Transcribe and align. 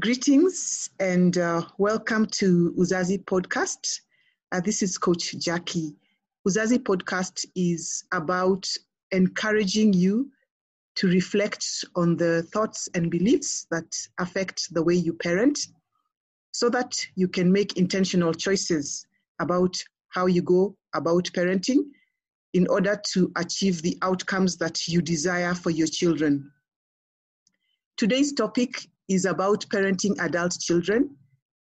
Greetings 0.00 0.90
and 0.98 1.38
uh, 1.38 1.62
welcome 1.78 2.26
to 2.26 2.74
Uzazi 2.76 3.24
Podcast. 3.26 4.00
Uh, 4.50 4.60
this 4.60 4.82
is 4.82 4.98
Coach 4.98 5.36
Jaki. 5.38 5.94
Uzazi 6.48 6.78
Podcast 6.78 7.46
is 7.54 8.02
about 8.12 8.68
encouraging 9.12 9.92
you 9.92 10.32
to 10.96 11.06
reflect 11.06 11.84
on 11.94 12.16
the 12.16 12.42
thoughts 12.52 12.88
and 12.96 13.08
beliefs 13.08 13.68
that 13.70 13.86
affect 14.18 14.74
the 14.74 14.82
way 14.82 14.94
you 14.94 15.12
parent 15.12 15.68
so 16.50 16.68
that 16.68 16.98
you 17.14 17.28
can 17.28 17.52
make 17.52 17.76
intentional 17.76 18.34
choices 18.34 19.06
about 19.38 19.80
how 20.08 20.26
you 20.26 20.42
go 20.42 20.76
about 20.96 21.26
parenting 21.26 21.84
in 22.52 22.66
order 22.66 23.00
to 23.12 23.30
achieve 23.36 23.80
the 23.82 23.96
outcomes 24.02 24.56
that 24.56 24.88
you 24.88 25.00
desire 25.00 25.54
for 25.54 25.70
your 25.70 25.86
children. 25.86 26.50
Today's 27.96 28.32
topic 28.32 28.88
is 29.08 29.24
about 29.24 29.64
parenting 29.72 30.16
adult 30.20 30.58
children, 30.60 31.10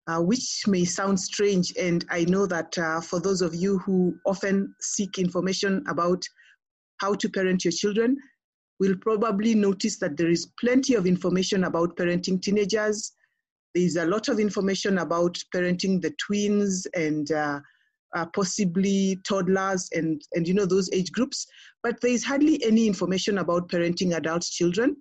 uh, 0.06 0.20
which 0.20 0.64
may 0.66 0.84
sound 0.84 1.18
strange. 1.18 1.72
And 1.80 2.04
I 2.10 2.24
know 2.24 2.46
that 2.46 2.76
uh, 2.78 3.00
for 3.00 3.20
those 3.20 3.42
of 3.42 3.54
you 3.54 3.78
who 3.78 4.14
often 4.26 4.74
seek 4.80 5.18
information 5.18 5.84
about 5.88 6.22
how 7.00 7.14
to 7.14 7.28
parent 7.28 7.64
your 7.64 7.72
children, 7.72 8.16
will 8.80 8.96
probably 9.00 9.54
notice 9.54 9.98
that 9.98 10.16
there 10.16 10.30
is 10.30 10.48
plenty 10.60 10.94
of 10.94 11.06
information 11.06 11.64
about 11.64 11.96
parenting 11.96 12.40
teenagers. 12.42 13.12
There's 13.74 13.96
a 13.96 14.06
lot 14.06 14.28
of 14.28 14.38
information 14.38 14.98
about 14.98 15.38
parenting 15.54 16.02
the 16.02 16.14
twins 16.24 16.86
and 16.94 17.30
uh, 17.30 17.60
uh, 18.14 18.26
possibly 18.34 19.18
toddlers 19.26 19.88
and, 19.92 20.22
and 20.34 20.46
you 20.46 20.54
know 20.54 20.66
those 20.66 20.88
age 20.92 21.10
groups, 21.12 21.46
but 21.82 22.00
there 22.00 22.12
is 22.12 22.24
hardly 22.24 22.62
any 22.64 22.86
information 22.86 23.38
about 23.38 23.68
parenting 23.68 24.16
adult 24.16 24.42
children. 24.42 24.96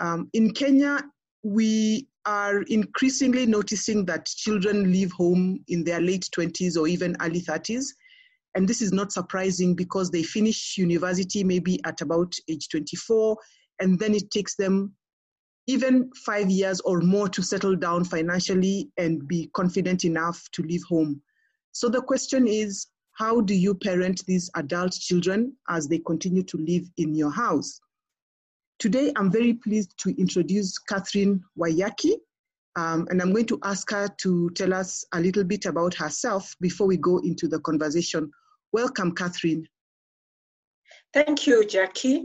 Um, 0.00 0.30
in 0.32 0.52
Kenya, 0.52 1.02
we 1.42 2.08
are 2.24 2.62
increasingly 2.62 3.46
noticing 3.46 4.04
that 4.06 4.26
children 4.26 4.92
leave 4.92 5.12
home 5.12 5.58
in 5.68 5.82
their 5.84 6.00
late 6.00 6.28
20s 6.36 6.76
or 6.78 6.86
even 6.86 7.16
early 7.20 7.40
30s. 7.40 7.86
And 8.54 8.68
this 8.68 8.82
is 8.82 8.92
not 8.92 9.12
surprising 9.12 9.74
because 9.74 10.10
they 10.10 10.22
finish 10.22 10.76
university 10.76 11.42
maybe 11.42 11.80
at 11.84 12.00
about 12.00 12.34
age 12.48 12.68
24, 12.68 13.36
and 13.80 13.98
then 13.98 14.14
it 14.14 14.30
takes 14.30 14.54
them 14.56 14.94
even 15.66 16.10
five 16.26 16.50
years 16.50 16.80
or 16.80 17.00
more 17.00 17.28
to 17.28 17.42
settle 17.42 17.76
down 17.76 18.04
financially 18.04 18.90
and 18.98 19.26
be 19.26 19.48
confident 19.54 20.04
enough 20.04 20.42
to 20.52 20.62
leave 20.62 20.82
home. 20.88 21.22
So 21.72 21.88
the 21.88 22.02
question 22.02 22.46
is 22.46 22.88
how 23.12 23.40
do 23.40 23.54
you 23.54 23.74
parent 23.74 24.22
these 24.26 24.50
adult 24.56 24.92
children 24.92 25.56
as 25.68 25.86
they 25.88 25.98
continue 25.98 26.42
to 26.44 26.56
live 26.58 26.84
in 26.96 27.14
your 27.14 27.30
house? 27.30 27.80
Today, 28.82 29.12
I'm 29.14 29.30
very 29.30 29.54
pleased 29.54 29.96
to 29.98 30.10
introduce 30.20 30.76
Catherine 30.76 31.40
Waiyaki, 31.56 32.16
um, 32.74 33.06
and 33.10 33.22
I'm 33.22 33.32
going 33.32 33.46
to 33.46 33.60
ask 33.62 33.88
her 33.92 34.08
to 34.22 34.50
tell 34.56 34.74
us 34.74 35.04
a 35.12 35.20
little 35.20 35.44
bit 35.44 35.66
about 35.66 35.94
herself 35.94 36.56
before 36.60 36.88
we 36.88 36.96
go 36.96 37.18
into 37.18 37.46
the 37.46 37.60
conversation. 37.60 38.28
Welcome, 38.72 39.14
Catherine. 39.14 39.68
Thank 41.14 41.46
you, 41.46 41.62
Jaki. 41.64 42.24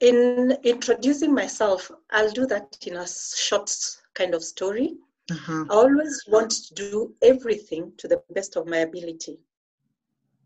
In 0.00 0.56
introducing 0.62 1.34
myself, 1.34 1.90
I'll 2.12 2.30
do 2.30 2.46
that 2.46 2.78
in 2.86 2.96
a 2.96 3.06
short 3.08 3.76
kind 4.14 4.32
of 4.32 4.44
story. 4.44 4.94
Uh-huh. 5.28 5.64
I 5.68 5.74
always 5.74 6.22
want 6.28 6.52
to 6.52 6.74
do 6.74 7.14
everything 7.20 7.92
to 7.98 8.06
the 8.06 8.22
best 8.32 8.56
of 8.56 8.68
my 8.68 8.76
ability. 8.76 9.40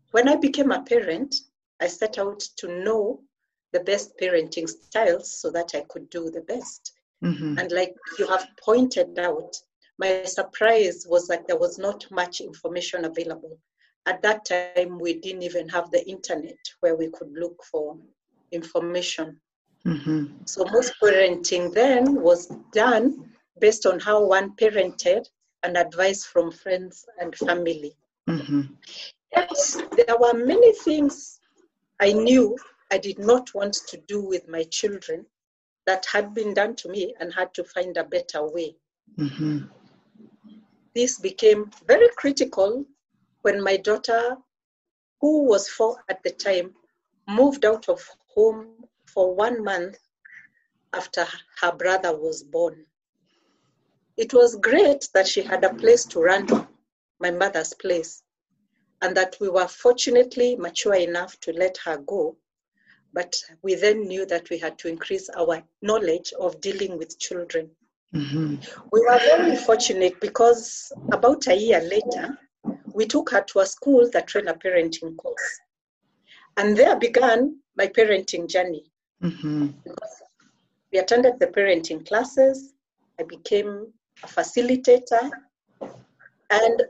When 0.09 0.27
I 0.27 0.37
became 0.37 0.71
a 0.71 0.81
parent, 0.81 1.35
I 1.79 1.85
set 1.85 2.17
out 2.17 2.39
to 2.57 2.83
know 2.83 3.21
the 3.75 3.83
best 3.91 4.17
parenting 4.17 4.69
styles 4.69 5.27
so 5.41 5.51
that 5.51 5.71
I 5.75 5.81
could 5.89 6.09
do 6.09 6.29
the 6.29 6.45
best. 6.53 6.93
Mm-hmm. 7.21 7.57
And 7.59 7.71
like 7.73 7.93
you 8.17 8.25
have 8.27 8.47
pointed 8.63 9.19
out, 9.19 9.53
my 9.99 10.23
surprise 10.23 11.05
was 11.09 11.27
that 11.27 11.45
there 11.45 11.57
was 11.57 11.77
not 11.77 12.05
much 12.09 12.39
information 12.39 13.03
available. 13.03 13.57
At 14.05 14.21
that 14.21 14.45
time, 14.45 14.97
we 14.97 15.15
didn't 15.15 15.43
even 15.43 15.67
have 15.67 15.91
the 15.91 16.07
internet 16.07 16.61
where 16.79 16.95
we 16.95 17.09
could 17.09 17.33
look 17.33 17.61
for 17.69 17.97
information. 18.53 19.41
Mm-hmm. 19.85 20.25
So 20.45 20.63
most 20.71 20.93
parenting 21.03 21.73
then 21.73 22.21
was 22.21 22.47
done 22.71 23.29
based 23.59 23.85
on 23.85 23.99
how 23.99 24.23
one 24.25 24.55
parented 24.55 25.25
and 25.63 25.75
advice 25.75 26.23
from 26.23 26.49
friends 26.49 27.05
and 27.19 27.35
family. 27.35 27.93
Mm-hmm. 28.29 28.61
Yes, 29.35 29.81
there 29.97 30.17
were 30.17 30.33
many 30.33 30.71
things 30.73 31.39
I 31.99 32.13
knew 32.13 32.57
I 32.91 32.97
did 32.97 33.17
not 33.17 33.53
want 33.53 33.73
to 33.87 33.97
do 33.97 34.21
with 34.21 34.47
my 34.47 34.63
children 34.63 35.25
that 35.85 36.05
had 36.05 36.33
been 36.33 36.53
done 36.53 36.75
to 36.77 36.89
me 36.89 37.13
and 37.19 37.33
had 37.33 37.53
to 37.55 37.63
find 37.63 37.97
a 37.97 38.03
better 38.03 38.43
way. 38.43 38.75
Mm-hmm. 39.17 39.65
This 40.93 41.19
became 41.19 41.71
very 41.87 42.09
critical 42.15 42.85
when 43.41 43.61
my 43.63 43.77
daughter, 43.77 44.37
who 45.19 45.43
was 45.43 45.67
four 45.67 46.03
at 46.09 46.23
the 46.23 46.31
time, 46.31 46.75
moved 47.27 47.65
out 47.65 47.89
of 47.89 48.07
home 48.33 48.85
for 49.05 49.33
one 49.33 49.63
month 49.63 49.97
after 50.93 51.25
her 51.61 51.71
brother 51.71 52.15
was 52.15 52.43
born. 52.43 52.85
It 54.15 54.33
was 54.33 54.55
great 54.55 55.09
that 55.13 55.27
she 55.27 55.41
had 55.41 55.63
a 55.63 55.73
place 55.73 56.05
to 56.05 56.19
run 56.19 56.47
to, 56.47 56.67
my 57.19 57.31
mother's 57.31 57.73
place, 57.73 58.23
and 59.01 59.17
that 59.17 59.37
we 59.41 59.49
were 59.49 59.67
fortunately 59.67 60.55
mature 60.55 60.95
enough 60.95 61.39
to 61.41 61.51
let 61.51 61.77
her 61.77 61.97
go 61.97 62.37
but 63.15 63.33
we 63.63 63.75
then 63.75 64.01
knew 64.01 64.25
that 64.25 64.49
we 64.49 64.57
had 64.59 64.77
to 64.77 64.89
increase 64.89 65.29
our 65.37 65.63
knowledge 65.81 66.33
of 66.37 66.59
dealing 66.59 66.97
with 66.97 67.17
children. 67.17 67.71
Mm-hmm. 68.13 68.55
We 68.91 68.99
were 68.99 69.19
very 69.19 69.55
fortunate 69.55 70.19
because 70.19 70.91
about 71.13 71.47
a 71.47 71.55
year 71.55 71.81
later, 71.81 72.37
we 72.93 73.05
took 73.05 73.29
her 73.31 73.41
to 73.41 73.59
a 73.59 73.65
school 73.65 74.09
that 74.11 74.35
ran 74.35 74.49
a 74.49 74.53
parenting 74.53 75.15
course. 75.15 75.59
And 76.57 76.75
there 76.75 76.99
began 76.99 77.57
my 77.77 77.87
parenting 77.87 78.49
journey. 78.49 78.83
Mm-hmm. 79.23 79.67
We 80.91 80.99
attended 80.99 81.39
the 81.39 81.47
parenting 81.47 82.05
classes. 82.05 82.73
I 83.17 83.23
became 83.23 83.93
a 84.23 84.27
facilitator 84.27 85.31
and 86.49 86.81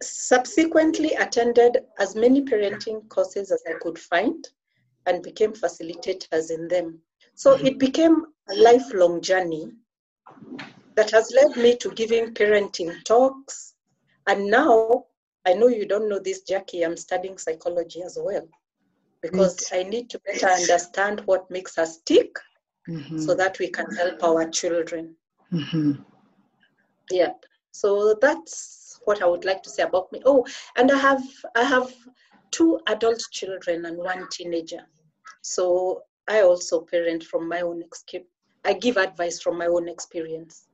subsequently 0.00 1.14
attended 1.14 1.78
as 1.98 2.14
many 2.14 2.42
parenting 2.42 3.08
courses 3.08 3.50
as 3.50 3.62
I 3.68 3.74
could 3.80 3.98
find 3.98 4.48
and 5.06 5.22
became 5.22 5.52
facilitators 5.52 6.50
in 6.50 6.68
them. 6.68 6.98
So 7.34 7.54
it 7.54 7.78
became 7.78 8.26
a 8.50 8.54
lifelong 8.54 9.20
journey 9.20 9.70
that 10.94 11.10
has 11.10 11.32
led 11.34 11.56
me 11.56 11.76
to 11.78 11.90
giving 11.90 12.34
parenting 12.34 13.02
talks. 13.04 13.74
And 14.26 14.46
now, 14.46 15.04
I 15.46 15.54
know 15.54 15.68
you 15.68 15.86
don't 15.86 16.08
know 16.08 16.18
this, 16.18 16.42
Jaki, 16.48 16.84
I'm 16.84 16.96
studying 16.96 17.38
psychology 17.38 18.02
as 18.02 18.18
well 18.20 18.46
because 19.22 19.68
I 19.72 19.84
need 19.84 20.10
to 20.10 20.20
better 20.20 20.48
understand 20.48 21.22
what 21.24 21.50
makes 21.50 21.78
us 21.78 21.98
tick 22.04 22.36
mm-hmm. 22.88 23.18
so 23.20 23.34
that 23.34 23.58
we 23.58 23.68
can 23.68 23.86
help 23.94 24.22
our 24.22 24.48
children. 24.50 25.14
Mm-hmm. 25.52 25.92
Yeah. 27.10 27.32
So 27.70 28.16
that's 28.20 29.00
what 29.04 29.22
I 29.22 29.26
would 29.26 29.44
like 29.44 29.62
to 29.62 29.70
say 29.70 29.84
about 29.84 30.12
me. 30.12 30.20
Oh, 30.26 30.44
and 30.76 30.90
I 30.90 30.98
have 30.98 31.22
I 31.56 31.64
have 31.64 31.92
two 32.52 32.78
adult 32.86 33.20
children 33.32 33.84
and 33.86 33.98
one 33.98 34.28
teenager. 34.30 34.82
So 35.42 36.02
I 36.28 36.42
also 36.42 36.82
parent 36.82 37.24
from 37.24 37.48
my 37.48 37.62
own 37.62 37.82
experience. 37.82 38.30
I 38.64 38.74
give 38.74 38.96
advice 38.96 39.40
from 39.40 39.58
my 39.58 39.66
own 39.66 39.88
experience. 39.88 40.68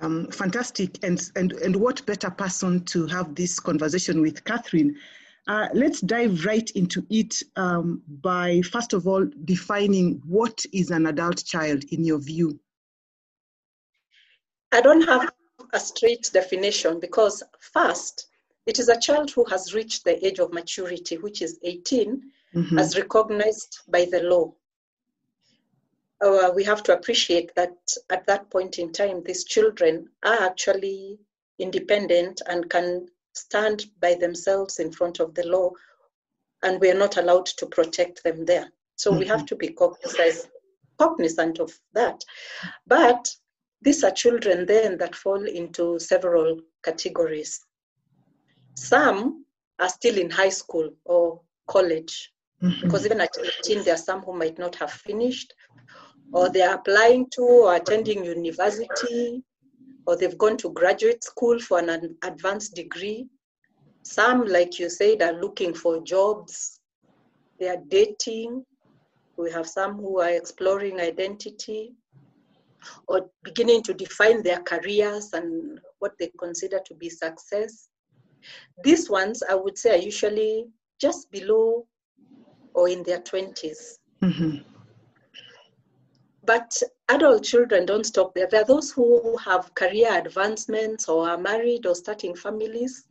Um, 0.00 0.30
fantastic. 0.30 1.04
And, 1.04 1.20
and, 1.36 1.52
and 1.52 1.76
what 1.76 2.04
better 2.06 2.30
person 2.30 2.84
to 2.86 3.06
have 3.06 3.34
this 3.34 3.60
conversation 3.60 4.22
with 4.22 4.42
Catherine? 4.44 4.96
Uh, 5.46 5.68
let's 5.74 6.00
dive 6.00 6.46
right 6.46 6.70
into 6.70 7.04
it 7.10 7.42
um, 7.56 8.02
by, 8.22 8.62
first 8.62 8.94
of 8.94 9.06
all, 9.06 9.26
defining 9.44 10.22
what 10.26 10.64
is 10.72 10.90
an 10.90 11.06
adult 11.06 11.44
child 11.44 11.84
in 11.90 12.04
your 12.04 12.18
view. 12.18 12.58
I 14.72 14.80
don't 14.80 15.02
have 15.02 15.30
a 15.74 15.78
straight 15.78 16.30
definition 16.32 16.98
because, 16.98 17.42
first, 17.60 18.28
it 18.66 18.78
is 18.78 18.88
a 18.88 18.98
child 18.98 19.30
who 19.30 19.44
has 19.44 19.74
reached 19.74 20.04
the 20.04 20.24
age 20.26 20.38
of 20.38 20.52
maturity, 20.52 21.18
which 21.18 21.42
is 21.42 21.58
18, 21.62 22.22
mm-hmm. 22.54 22.78
as 22.78 22.96
recognized 22.96 23.80
by 23.88 24.06
the 24.10 24.22
law. 24.22 24.52
Uh, 26.20 26.50
we 26.54 26.64
have 26.64 26.82
to 26.84 26.94
appreciate 26.94 27.54
that 27.54 27.76
at 28.10 28.26
that 28.26 28.48
point 28.50 28.78
in 28.78 28.90
time, 28.92 29.22
these 29.22 29.44
children 29.44 30.08
are 30.24 30.42
actually 30.42 31.18
independent 31.58 32.40
and 32.48 32.70
can 32.70 33.06
stand 33.34 33.86
by 34.00 34.14
themselves 34.14 34.78
in 34.78 34.90
front 34.90 35.20
of 35.20 35.34
the 35.34 35.46
law, 35.46 35.70
and 36.62 36.80
we 36.80 36.90
are 36.90 36.98
not 36.98 37.16
allowed 37.18 37.46
to 37.46 37.66
protect 37.66 38.22
them 38.24 38.44
there. 38.46 38.72
So 38.96 39.10
mm-hmm. 39.10 39.20
we 39.20 39.26
have 39.26 39.44
to 39.46 39.56
be 39.56 39.68
cognizant, 39.68 40.48
cognizant 40.98 41.58
of 41.58 41.72
that. 41.92 42.24
But 42.86 43.28
these 43.82 44.02
are 44.04 44.10
children 44.10 44.64
then 44.64 44.96
that 44.98 45.14
fall 45.14 45.44
into 45.44 45.98
several 45.98 46.60
categories. 46.82 47.60
Some 48.74 49.44
are 49.78 49.88
still 49.88 50.18
in 50.18 50.30
high 50.30 50.50
school 50.50 50.90
or 51.04 51.40
college, 51.66 52.32
mm-hmm. 52.62 52.82
because 52.82 53.04
even 53.06 53.20
at 53.20 53.36
18, 53.64 53.84
there 53.84 53.94
are 53.94 53.98
some 53.98 54.22
who 54.22 54.36
might 54.36 54.58
not 54.58 54.74
have 54.76 54.92
finished, 54.92 55.54
or 56.32 56.48
they're 56.50 56.74
applying 56.74 57.28
to 57.30 57.42
or 57.42 57.74
attending 57.76 58.24
university, 58.24 59.42
or 60.06 60.16
they've 60.16 60.38
gone 60.38 60.56
to 60.58 60.70
graduate 60.70 61.24
school 61.24 61.58
for 61.58 61.78
an 61.78 62.16
advanced 62.22 62.74
degree. 62.74 63.26
Some, 64.02 64.44
like 64.46 64.78
you 64.78 64.90
said, 64.90 65.22
are 65.22 65.40
looking 65.40 65.72
for 65.72 66.02
jobs, 66.02 66.80
they 67.58 67.68
are 67.68 67.82
dating. 67.88 68.64
We 69.36 69.50
have 69.50 69.66
some 69.66 69.96
who 69.96 70.20
are 70.20 70.30
exploring 70.30 71.00
identity 71.00 71.94
or 73.08 73.30
beginning 73.42 73.82
to 73.84 73.94
define 73.94 74.42
their 74.42 74.60
careers 74.60 75.32
and 75.32 75.80
what 75.98 76.12
they 76.18 76.30
consider 76.38 76.80
to 76.86 76.94
be 76.94 77.08
success. 77.08 77.88
These 78.82 79.10
ones, 79.10 79.42
I 79.48 79.54
would 79.54 79.78
say, 79.78 79.98
are 79.98 80.02
usually 80.02 80.66
just 81.00 81.30
below 81.30 81.86
or 82.74 82.88
in 82.88 83.02
their 83.02 83.20
20s. 83.20 83.98
Mm-hmm. 84.22 84.58
But 86.46 86.82
adult 87.08 87.44
children 87.44 87.86
don't 87.86 88.04
stop 88.04 88.34
there. 88.34 88.46
There 88.50 88.62
are 88.62 88.66
those 88.66 88.90
who 88.90 89.36
have 89.38 89.74
career 89.74 90.08
advancements 90.12 91.08
or 91.08 91.28
are 91.28 91.38
married 91.38 91.86
or 91.86 91.94
starting 91.94 92.34
families, 92.34 93.06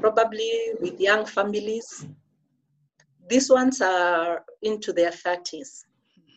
probably 0.00 0.72
with 0.80 0.98
young 0.98 1.26
families. 1.26 2.06
These 3.28 3.50
ones 3.50 3.80
are 3.80 4.44
into 4.62 4.92
their 4.92 5.10
30s. 5.10 5.84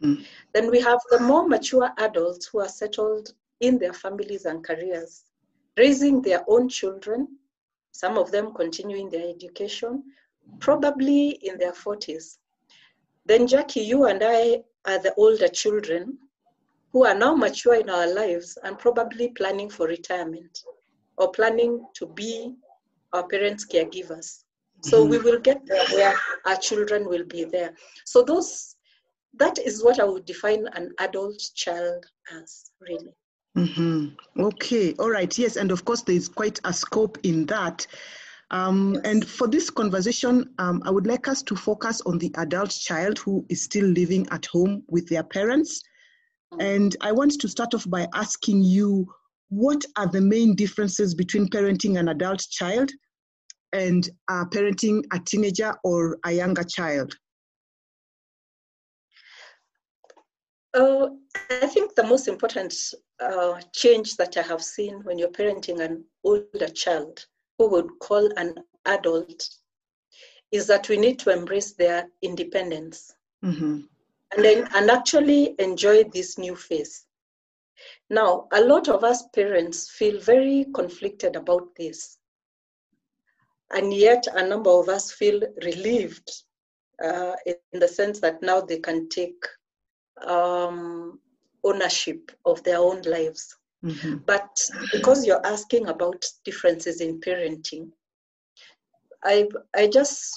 Mm-hmm. 0.04 0.24
Then 0.54 0.72
we 0.72 0.82
have 0.82 1.00
the 1.10 1.20
more 1.20 1.48
mature 1.48 1.90
adults 1.98 2.48
who 2.48 2.60
are 2.60 2.70
settled 2.70 3.34
in 3.62 3.78
their 3.78 3.94
families 3.94 4.46
and 4.46 4.64
careers, 4.64 5.24
raising 5.78 6.22
their 6.22 6.44
own 6.48 6.68
children, 6.68 7.39
some 7.92 8.18
of 8.18 8.32
them 8.32 8.54
continuing 8.54 9.10
their 9.10 9.30
education, 9.30 10.04
probably 10.60 11.32
in 11.44 11.58
their 11.58 11.74
40s. 11.74 12.38
Then, 13.26 13.48
Jaki, 13.48 13.86
you 13.86 14.06
and 14.06 14.22
I 14.24 14.64
are 14.86 15.00
the 15.00 15.14
older 15.16 15.48
children 15.48 16.18
who 16.92 17.06
are 17.06 17.16
now 17.16 17.36
mature 17.36 17.76
in 17.76 17.90
our 17.90 18.12
lives 18.14 18.58
and 18.64 18.80
probably 18.80 19.30
planning 19.30 19.70
for 19.70 19.88
retirement 19.88 20.64
or 21.18 21.32
planning 21.32 21.86
to 21.96 22.08
be 22.08 22.56
our 23.14 23.28
parents' 23.28 23.68
caregivers. 23.68 24.44
So 24.82 25.02
mm-hmm. 25.02 25.12
we 25.12 25.18
will 25.20 25.40
get 25.40 25.66
there 25.66 25.86
where 25.94 26.16
our 26.46 26.56
children 26.56 27.08
will 27.08 27.26
be 27.26 27.44
there. 27.44 27.74
So 28.06 28.24
those 28.24 28.76
that 29.38 29.60
is 29.60 29.84
what 29.84 30.00
I 30.00 30.06
would 30.06 30.26
define 30.26 30.68
an 30.74 30.94
adult 31.00 31.40
child 31.54 32.06
as, 32.36 32.72
really. 32.80 33.14
Mm-hmm. 33.60 34.42
Okay, 34.42 34.94
all 35.00 35.10
right, 35.10 35.38
yes, 35.38 35.58
and 35.58 35.72
of 35.72 35.84
course, 35.84 36.02
there's 36.02 36.30
quite 36.30 36.60
a 36.64 36.72
scope 36.72 37.18
in 37.24 37.46
that. 37.48 37.86
Um, 38.52 38.96
yes. 38.96 39.04
And 39.06 39.28
for 39.28 39.48
this 39.48 39.70
conversation, 39.70 40.50
um, 40.60 40.82
I 40.86 40.92
would 40.92 41.06
like 41.06 41.28
us 41.28 41.44
to 41.44 41.56
focus 41.56 42.02
on 42.06 42.18
the 42.18 42.32
adult 42.38 42.72
child 42.72 43.20
who 43.20 43.46
is 43.50 43.62
still 43.62 43.86
living 43.86 44.28
at 44.32 44.46
home 44.46 44.84
with 44.88 45.08
their 45.10 45.24
parents. 45.24 45.84
Mm-hmm. 46.54 46.62
And 46.62 46.96
I 47.02 47.12
want 47.12 47.40
to 47.40 47.48
start 47.48 47.74
off 47.74 47.88
by 47.90 48.08
asking 48.14 48.64
you 48.64 49.08
what 49.50 49.84
are 49.98 50.08
the 50.08 50.22
main 50.22 50.56
differences 50.56 51.14
between 51.14 51.50
parenting 51.50 52.00
an 52.00 52.10
adult 52.10 52.40
child 52.50 52.92
and 53.74 54.08
uh, 54.30 54.46
parenting 54.46 55.04
a 55.12 55.20
teenager 55.20 55.74
or 55.84 56.18
a 56.26 56.32
younger 56.32 56.64
child? 56.64 57.14
Oh, 60.76 61.18
I 61.50 61.66
think 61.68 61.96
the 61.96 62.04
most 62.04 62.28
important 62.28 62.74
uh, 63.20 63.60
change 63.74 64.16
that 64.18 64.38
I 64.38 64.42
have 64.42 64.64
seen 64.64 65.04
when 65.04 65.18
you're 65.18 65.30
parenting 65.30 65.80
an 65.82 66.06
older 66.24 66.68
child, 66.68 67.26
who 67.58 67.70
would 67.70 67.90
call 68.00 68.30
an 68.38 68.56
adult, 68.86 69.50
is 70.52 70.68
that 70.68 70.90
we 70.90 70.98
need 70.98 71.20
to 71.20 71.32
embrace 71.32 71.74
their 71.74 72.08
independence 72.22 73.14
mm-hmm. 73.44 73.82
and 74.36 74.46
then 74.46 74.68
and 74.74 74.90
actually 74.90 75.56
enjoy 75.60 76.04
this 76.06 76.38
new 76.38 76.56
phase. 76.56 77.06
Now, 78.10 78.48
a 78.52 78.62
lot 78.62 78.90
of 78.90 79.04
us 79.04 79.24
parents 79.34 79.90
feel 79.92 80.20
very 80.20 80.66
conflicted 80.74 81.36
about 81.36 81.68
this, 81.78 82.18
and 83.72 83.94
yet 83.94 84.26
a 84.34 84.48
number 84.48 84.70
of 84.70 84.90
us 84.90 85.12
feel 85.12 85.42
relieved 85.64 86.30
uh, 87.04 87.34
in 87.46 87.80
the 87.80 87.88
sense 87.88 88.20
that 88.20 88.42
now 88.42 88.62
they 88.62 88.80
can 88.80 89.08
take 89.10 89.42
um, 90.26 91.20
ownership 91.64 92.32
of 92.46 92.64
their 92.64 92.78
own 92.78 93.02
lives. 93.04 93.56
Mm-hmm. 93.84 94.18
But 94.26 94.50
because 94.92 95.26
you're 95.26 95.46
asking 95.46 95.88
about 95.88 96.26
differences 96.44 97.02
in 97.02 97.20
parenting, 97.22 97.92
I 99.24 99.48
I 99.76 99.88
just 99.88 100.34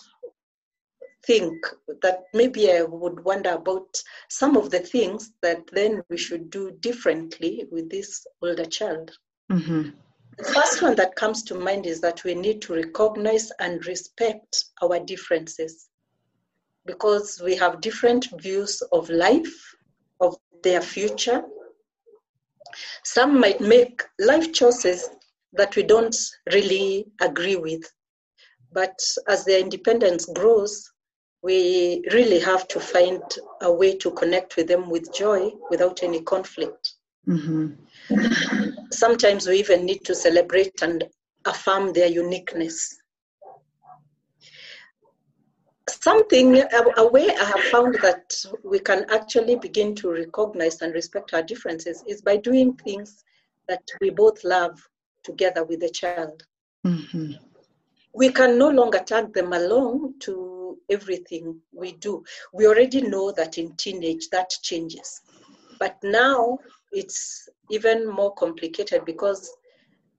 think 1.26 1.64
that 2.02 2.24
maybe 2.34 2.72
I 2.72 2.82
would 2.82 3.24
wonder 3.24 3.50
about 3.50 4.02
some 4.28 4.56
of 4.56 4.70
the 4.70 4.80
things 4.80 5.32
that 5.42 5.62
then 5.72 6.02
we 6.08 6.16
should 6.16 6.50
do 6.50 6.72
differently 6.80 7.66
with 7.70 7.90
this 7.90 8.26
older 8.42 8.64
child. 8.64 9.12
Mm-hmm. 9.50 9.90
The 10.38 10.44
first 10.44 10.82
one 10.82 10.96
that 10.96 11.14
comes 11.14 11.42
to 11.44 11.54
mind 11.54 11.86
is 11.86 12.00
that 12.00 12.24
we 12.24 12.34
need 12.34 12.62
to 12.62 12.74
recognize 12.74 13.52
and 13.60 13.86
respect 13.86 14.64
our 14.82 14.98
differences 14.98 15.88
because 16.86 17.40
we 17.44 17.54
have 17.56 17.80
different 17.80 18.28
views 18.40 18.82
of 18.92 19.08
life, 19.10 19.76
of 20.22 20.36
their 20.62 20.80
future. 20.80 21.42
Some 23.04 23.38
might 23.38 23.60
make 23.60 24.02
life 24.18 24.52
choices 24.52 25.10
that 25.52 25.76
we 25.76 25.82
don't 25.82 26.16
really 26.52 27.06
agree 27.20 27.56
with. 27.56 27.82
But 28.72 28.98
as 29.28 29.44
their 29.44 29.58
independence 29.58 30.24
grows, 30.24 30.90
we 31.42 32.02
really 32.12 32.38
have 32.38 32.66
to 32.68 32.80
find 32.80 33.22
a 33.60 33.70
way 33.70 33.96
to 33.98 34.10
connect 34.12 34.56
with 34.56 34.68
them 34.68 34.88
with 34.88 35.12
joy 35.12 35.50
without 35.70 36.02
any 36.02 36.22
conflict. 36.22 36.94
Mm-hmm. 37.28 37.72
Sometimes 38.90 39.46
we 39.46 39.58
even 39.58 39.84
need 39.84 40.04
to 40.04 40.14
celebrate 40.14 40.80
and 40.82 41.04
affirm 41.44 41.92
their 41.92 42.06
uniqueness 42.06 43.01
something 45.88 46.58
a, 46.58 47.06
way 47.08 47.28
i 47.28 47.44
have 47.44 47.60
found 47.70 47.94
that 48.02 48.34
we 48.64 48.78
can 48.78 49.04
actually 49.10 49.56
begin 49.56 49.94
to 49.94 50.10
recognize 50.10 50.80
and 50.80 50.94
respect 50.94 51.34
our 51.34 51.42
differences 51.42 52.04
is 52.06 52.22
by 52.22 52.36
doing 52.36 52.72
things 52.74 53.24
that 53.68 53.82
we 54.00 54.10
both 54.10 54.44
love 54.44 54.88
together 55.22 55.64
with 55.64 55.80
the 55.80 55.88
child. 55.88 56.42
Mm-hmm. 56.84 57.34
we 58.12 58.28
can 58.30 58.58
no 58.58 58.68
longer 58.68 58.98
tag 58.98 59.32
them 59.32 59.52
along 59.52 60.14
to 60.18 60.76
everything 60.90 61.60
we 61.72 61.92
do. 61.92 62.24
We 62.52 62.66
already 62.66 63.02
know 63.02 63.30
that 63.32 63.56
in 63.56 63.76
teenage 63.76 64.28
that 64.30 64.50
changes. 64.62 65.22
But 65.78 65.96
now 66.02 66.58
it's 66.90 67.48
even 67.70 68.10
more 68.10 68.34
complicated 68.34 69.04
because 69.04 69.48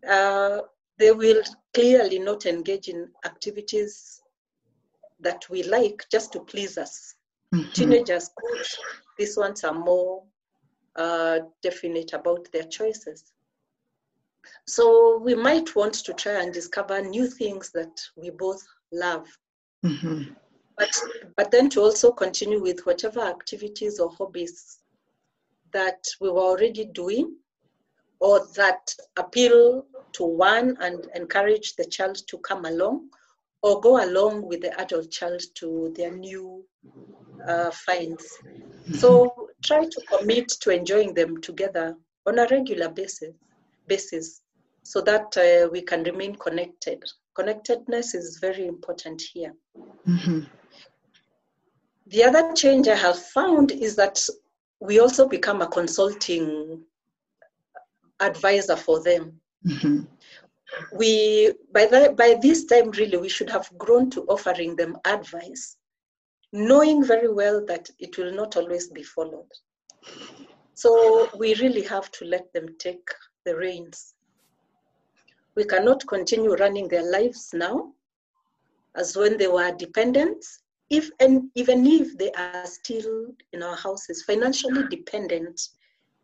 uh, 0.10 0.60
they 0.98 1.12
will 1.12 1.44
clearly 1.74 2.18
not 2.18 2.46
engage 2.46 2.88
in 2.88 3.10
activities 3.26 4.23
that 5.24 5.50
we 5.50 5.64
like 5.64 6.06
just 6.12 6.32
to 6.34 6.40
please 6.40 6.78
us. 6.78 7.16
Mm-hmm. 7.54 7.72
Teenagers 7.72 8.30
could, 8.36 8.66
these 9.18 9.38
ones 9.38 9.64
are 9.64 9.74
more 9.74 10.24
uh, 10.96 11.40
definite 11.62 12.14
about 12.14 12.48
their 12.52 12.64
choices. 12.64 13.34
So 14.68 15.20
we 15.20 15.36
might 15.36 15.76
want 15.76 15.94
to 15.94 16.14
try 16.14 16.42
and 16.42 16.54
discover 16.54 17.02
new 17.02 17.28
things 17.28 17.72
that 17.74 18.02
we 18.16 18.30
both 18.30 18.62
love. 18.92 19.28
Mm-hmm. 19.86 20.34
But, 20.78 21.02
but 21.38 21.52
then 21.52 21.70
to 21.70 21.82
also 21.82 22.12
continue 22.12 22.62
with 22.62 22.86
whatever 22.86 23.22
activities 23.22 24.00
or 24.00 24.10
hobbies 24.10 24.80
that 25.72 26.04
we 26.20 26.30
were 26.30 26.42
already 26.42 26.86
doing 26.86 27.36
or 28.20 28.48
that 28.56 28.94
appeal 29.18 29.86
to 30.14 30.24
one 30.24 30.78
and 30.80 31.08
encourage 31.16 31.76
the 31.76 31.86
child 31.86 32.18
to 32.28 32.38
come 32.40 32.66
along 32.66 33.10
or 33.64 33.80
go 33.80 34.04
along 34.04 34.46
with 34.46 34.62
the 34.62 34.80
adult 34.80 35.10
child 35.10 35.42
to 35.56 35.92
their 35.96 36.12
new 36.12 36.64
uh, 37.48 37.72
finds. 37.72 38.26
So 38.94 39.50
try 39.64 39.86
to 39.86 40.02
commit 40.10 40.50
to 40.50 40.70
enjoying 40.70 41.14
them 41.14 41.40
together 41.42 41.96
on 42.28 42.40
a 42.40 42.48
regular 42.52 42.90
basis, 42.90 43.34
basis 43.88 44.42
so 44.84 45.00
that 45.02 45.36
uh, 45.38 45.70
we 45.72 45.82
can 45.82 46.04
remain 46.04 46.36
connected. 46.36 47.02
Connectedness 47.36 48.14
is 48.14 48.38
very 48.40 48.68
important 48.68 49.22
here. 49.22 49.54
Mm-hmm. 50.08 50.42
The 52.08 52.24
other 52.26 52.54
change 52.54 52.90
I 52.90 52.96
have 52.96 53.18
found 53.18 53.72
is 53.72 53.96
that 53.96 54.22
we 54.82 55.00
also 55.00 55.26
become 55.28 55.62
a 55.62 55.68
consulting 55.68 56.82
advisor 58.20 58.76
for 58.76 59.02
them. 59.02 59.40
Mm-hmm 59.66 60.13
we 60.94 61.54
by 61.74 61.86
the, 61.86 62.14
by 62.18 62.38
this 62.42 62.66
time 62.66 62.90
really 62.92 63.18
we 63.18 63.30
should 63.30 63.50
have 63.50 63.70
grown 63.78 64.10
to 64.10 64.24
offering 64.24 64.76
them 64.76 64.98
advice 65.06 65.78
knowing 66.52 67.04
very 67.04 67.32
well 67.32 67.66
that 67.66 67.90
it 68.00 68.18
will 68.18 68.34
not 68.34 68.56
always 68.58 68.88
be 68.90 69.04
followed 69.04 69.52
so 70.74 71.30
we 71.38 71.56
really 71.56 71.84
have 71.84 72.10
to 72.12 72.26
let 72.26 72.52
them 72.54 72.68
take 72.80 73.08
the 73.46 73.56
reins 73.56 74.16
we 75.56 75.64
cannot 75.64 76.06
continue 76.08 76.56
running 76.56 76.88
their 76.88 77.10
lives 77.12 77.50
now 77.54 77.92
as 78.96 79.16
when 79.16 79.38
they 79.38 79.48
were 79.48 79.72
dependents 79.72 80.64
if 80.90 81.10
and 81.20 81.50
even 81.56 81.86
if 81.88 82.18
they 82.18 82.32
are 82.34 82.66
still 82.66 83.28
in 83.52 83.64
our 83.64 83.76
houses, 83.76 84.24
financially 84.24 84.84
dependent 84.90 85.60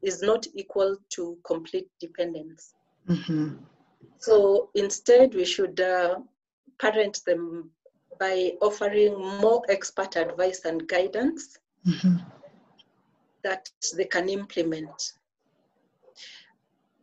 is 0.01 0.21
not 0.21 0.45
equal 0.53 0.95
to 1.09 1.37
complete 1.45 1.87
dependence. 1.99 2.73
Mm-hmm. 3.09 3.55
So 4.17 4.69
instead, 4.75 5.33
we 5.33 5.45
should 5.45 5.79
uh, 5.79 6.19
parent 6.79 7.21
them 7.25 7.71
by 8.19 8.53
offering 8.61 9.17
more 9.39 9.63
expert 9.69 10.15
advice 10.17 10.65
and 10.65 10.87
guidance 10.87 11.57
mm-hmm. 11.87 12.17
that 13.43 13.69
they 13.95 14.05
can 14.05 14.27
implement. 14.29 15.13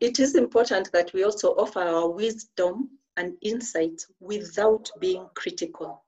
It 0.00 0.20
is 0.20 0.34
important 0.34 0.92
that 0.92 1.12
we 1.14 1.24
also 1.24 1.48
offer 1.54 1.80
our 1.80 2.10
wisdom 2.10 2.90
and 3.16 3.34
insight 3.40 4.04
without 4.20 4.90
being 5.00 5.26
critical 5.34 6.02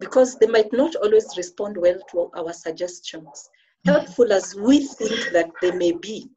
because 0.00 0.38
they 0.38 0.46
might 0.46 0.72
not 0.72 0.96
always 0.96 1.36
respond 1.36 1.76
well 1.76 1.98
to 2.10 2.30
our 2.34 2.52
suggestions, 2.52 3.50
helpful 3.84 4.32
as 4.32 4.54
we 4.56 4.84
think 4.86 5.32
that 5.32 5.50
they 5.62 5.70
may 5.70 5.92
be. 5.92 6.28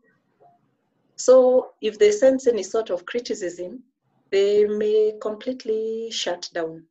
So 1.15 1.71
if 1.81 1.99
they 1.99 2.11
sense 2.11 2.47
any 2.47 2.63
sort 2.63 2.89
of 2.89 3.05
criticism, 3.05 3.83
they 4.31 4.65
may 4.65 5.13
completely 5.21 6.09
shut 6.11 6.49
down. 6.53 6.85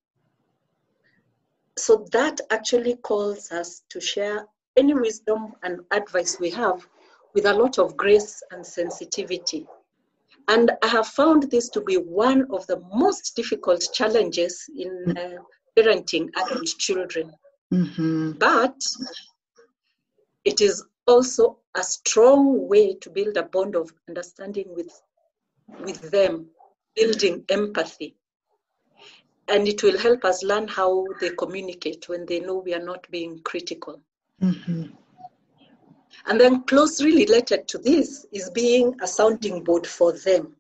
So 1.77 2.07
that 2.13 2.41
actually 2.51 2.97
calls 2.97 3.51
us 3.51 3.83
to 3.89 4.01
share 4.01 4.47
any 4.77 4.95
wisdom 4.95 5.55
and 5.63 5.81
advice 5.91 6.39
we 6.39 6.51
have 6.51 6.87
with 7.35 7.47
a 7.47 7.53
lot 7.53 7.79
of 7.79 7.97
grace 7.97 8.43
and 8.51 8.65
sensitivity. 8.65 9.67
And 10.49 10.71
I 10.83 10.89
have 10.89 11.09
found 11.09 11.51
this 11.51 11.69
to 11.71 11.81
be 11.81 11.97
one 11.97 12.47
of 12.53 12.67
the 12.67 12.81
most 12.95 13.35
difficult 13.37 13.85
challenges 13.93 14.69
in 14.77 15.17
uh, 15.17 15.43
parenting 15.77 16.29
adult 16.37 16.67
children. 16.79 17.33
Mm-hmm. 17.73 18.33
But 18.33 18.77
it 20.45 20.61
is 20.61 20.85
also 21.07 21.59
a 21.75 21.83
strong 21.83 22.69
way 22.69 22.95
to 22.95 23.11
build 23.11 23.37
a 23.37 23.43
bond 23.43 23.77
of 23.77 23.93
understanding 24.09 24.67
with, 24.75 25.03
with 25.81 26.11
them, 26.11 26.47
building 26.95 27.45
empathy. 27.49 28.17
And 29.49 29.67
it 29.67 29.83
will 29.83 29.99
help 29.99 30.25
us 30.25 30.43
learn 30.43 30.69
how 30.69 31.05
they 31.21 31.31
communicate 31.31 32.09
when 32.09 32.27
they 32.27 32.41
know 32.41 32.59
we 32.59 32.75
are 32.75 32.85
not 32.85 33.07
being 33.11 33.41
critical. 33.41 34.01
Mm-hmm. 34.41 34.85
And 36.27 36.41
then, 36.41 36.63
closely 36.65 37.13
related 37.17 37.67
to 37.69 37.79
this 37.79 38.27
is 38.33 38.51
being 38.51 38.95
a 39.03 39.07
sounding 39.07 39.65
board 39.65 39.87
for 39.87 40.13
them 40.13 40.55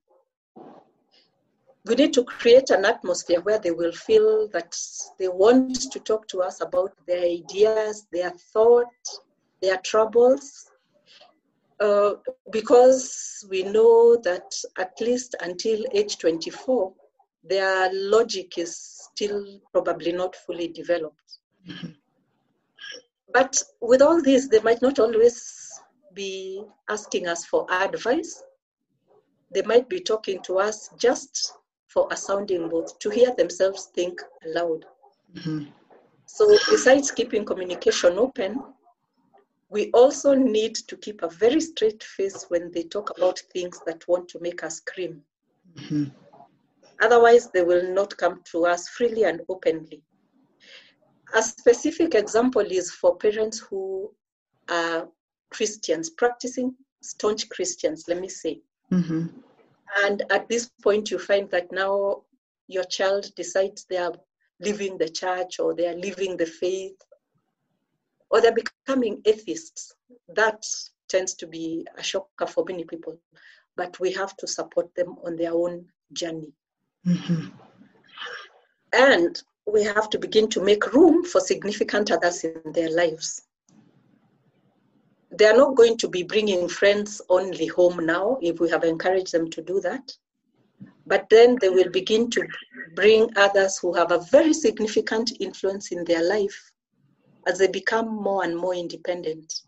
we 1.84 1.96
need 1.96 2.12
to 2.12 2.24
create 2.24 2.70
an 2.70 2.84
atmosphere 2.84 3.40
where 3.40 3.58
they 3.58 3.72
will 3.72 3.92
feel 3.92 4.48
that 4.48 4.76
they 5.18 5.28
want 5.28 5.90
to 5.90 5.98
talk 5.98 6.28
to 6.28 6.40
us 6.40 6.60
about 6.60 6.92
their 7.06 7.22
ideas, 7.22 8.06
their 8.12 8.30
thoughts, 8.30 9.20
their 9.62 9.78
troubles. 9.78 10.68
Uh, 11.80 12.14
because 12.52 13.44
we 13.50 13.62
know 13.62 14.16
that 14.22 14.52
at 14.78 14.92
least 15.00 15.34
until 15.40 15.82
age 15.92 16.18
24, 16.18 16.92
their 17.44 17.90
logic 17.92 18.58
is 18.58 18.76
still 18.76 19.60
probably 19.72 20.12
not 20.12 20.36
fully 20.36 20.68
developed. 20.68 21.38
Mm-hmm. 21.68 21.92
But 23.32 23.60
with 23.80 24.02
all 24.02 24.22
this, 24.22 24.48
they 24.48 24.60
might 24.60 24.82
not 24.82 24.98
always 24.98 25.70
be 26.14 26.62
asking 26.88 27.26
us 27.26 27.46
for 27.46 27.66
advice. 27.72 28.42
They 29.52 29.62
might 29.62 29.88
be 29.88 30.00
talking 30.00 30.40
to 30.42 30.58
us 30.58 30.90
just 30.98 31.54
for 31.88 32.08
a 32.10 32.16
sounding 32.16 32.68
board 32.68 32.90
to 33.00 33.10
hear 33.10 33.34
themselves 33.36 33.90
think 33.94 34.20
aloud. 34.46 34.84
Mm-hmm. 35.34 35.64
So, 36.26 36.48
besides 36.70 37.10
keeping 37.10 37.44
communication 37.44 38.18
open, 38.18 38.62
we 39.72 39.90
also 39.92 40.34
need 40.34 40.74
to 40.74 40.96
keep 40.98 41.22
a 41.22 41.28
very 41.28 41.60
straight 41.60 42.02
face 42.02 42.44
when 42.48 42.70
they 42.72 42.82
talk 42.82 43.16
about 43.16 43.38
things 43.54 43.80
that 43.86 44.06
want 44.06 44.28
to 44.28 44.38
make 44.40 44.62
us 44.62 44.76
scream. 44.76 45.22
Mm-hmm. 45.76 46.04
Otherwise, 47.00 47.48
they 47.50 47.62
will 47.62 47.92
not 47.94 48.14
come 48.18 48.42
to 48.52 48.66
us 48.66 48.88
freely 48.90 49.24
and 49.24 49.40
openly. 49.48 50.02
A 51.34 51.42
specific 51.42 52.14
example 52.14 52.60
is 52.60 52.90
for 52.92 53.16
parents 53.16 53.60
who 53.60 54.12
are 54.68 55.08
Christians, 55.50 56.10
practicing 56.10 56.74
staunch 57.00 57.48
Christians, 57.48 58.04
let 58.08 58.20
me 58.20 58.28
say. 58.28 58.60
Mm-hmm. 58.92 59.26
And 60.04 60.22
at 60.30 60.48
this 60.50 60.70
point, 60.82 61.10
you 61.10 61.18
find 61.18 61.50
that 61.50 61.72
now 61.72 62.22
your 62.68 62.84
child 62.84 63.34
decides 63.36 63.86
they 63.88 63.96
are 63.96 64.14
leaving 64.60 64.98
the 64.98 65.08
church 65.08 65.58
or 65.58 65.74
they 65.74 65.88
are 65.88 65.96
leaving 65.96 66.36
the 66.36 66.46
faith 66.46 66.96
or 68.32 68.40
they're 68.40 68.54
becoming 68.54 69.20
atheists. 69.24 69.94
That 70.34 70.64
tends 71.08 71.34
to 71.34 71.46
be 71.46 71.86
a 71.96 72.02
shocker 72.02 72.46
for 72.46 72.64
many 72.66 72.84
people. 72.84 73.18
But 73.76 74.00
we 74.00 74.12
have 74.12 74.36
to 74.38 74.46
support 74.46 74.92
them 74.96 75.16
on 75.24 75.36
their 75.36 75.52
own 75.52 75.86
journey. 76.12 76.52
Mm-hmm. 77.06 77.48
And 78.94 79.42
we 79.66 79.84
have 79.84 80.10
to 80.10 80.18
begin 80.18 80.48
to 80.50 80.62
make 80.62 80.92
room 80.92 81.24
for 81.24 81.40
significant 81.40 82.10
others 82.10 82.42
in 82.44 82.72
their 82.72 82.90
lives 82.90 83.42
they 85.38 85.46
are 85.46 85.56
not 85.56 85.76
going 85.76 85.96
to 85.96 86.08
be 86.08 86.22
bringing 86.22 86.68
friends 86.68 87.22
only 87.28 87.66
home 87.66 88.04
now 88.04 88.38
if 88.42 88.60
we 88.60 88.68
have 88.68 88.84
encouraged 88.84 89.32
them 89.32 89.48
to 89.50 89.62
do 89.62 89.80
that. 89.80 90.12
But 91.06 91.28
then 91.30 91.56
they 91.60 91.68
will 91.68 91.90
begin 91.90 92.30
to 92.30 92.46
bring 92.94 93.30
others 93.36 93.78
who 93.78 93.94
have 93.94 94.12
a 94.12 94.24
very 94.30 94.52
significant 94.52 95.32
influence 95.40 95.90
in 95.90 96.04
their 96.04 96.22
life 96.28 96.71
as 97.46 97.58
they 97.58 97.68
become 97.68 98.08
more 98.08 98.44
and 98.44 98.56
more 98.56 98.74
independent. 98.74 99.62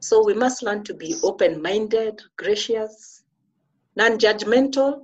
So 0.00 0.24
we 0.24 0.34
must 0.34 0.62
learn 0.62 0.82
to 0.84 0.94
be 0.94 1.16
open 1.22 1.60
minded, 1.60 2.22
gracious, 2.36 3.22
non 3.96 4.18
judgmental, 4.18 5.02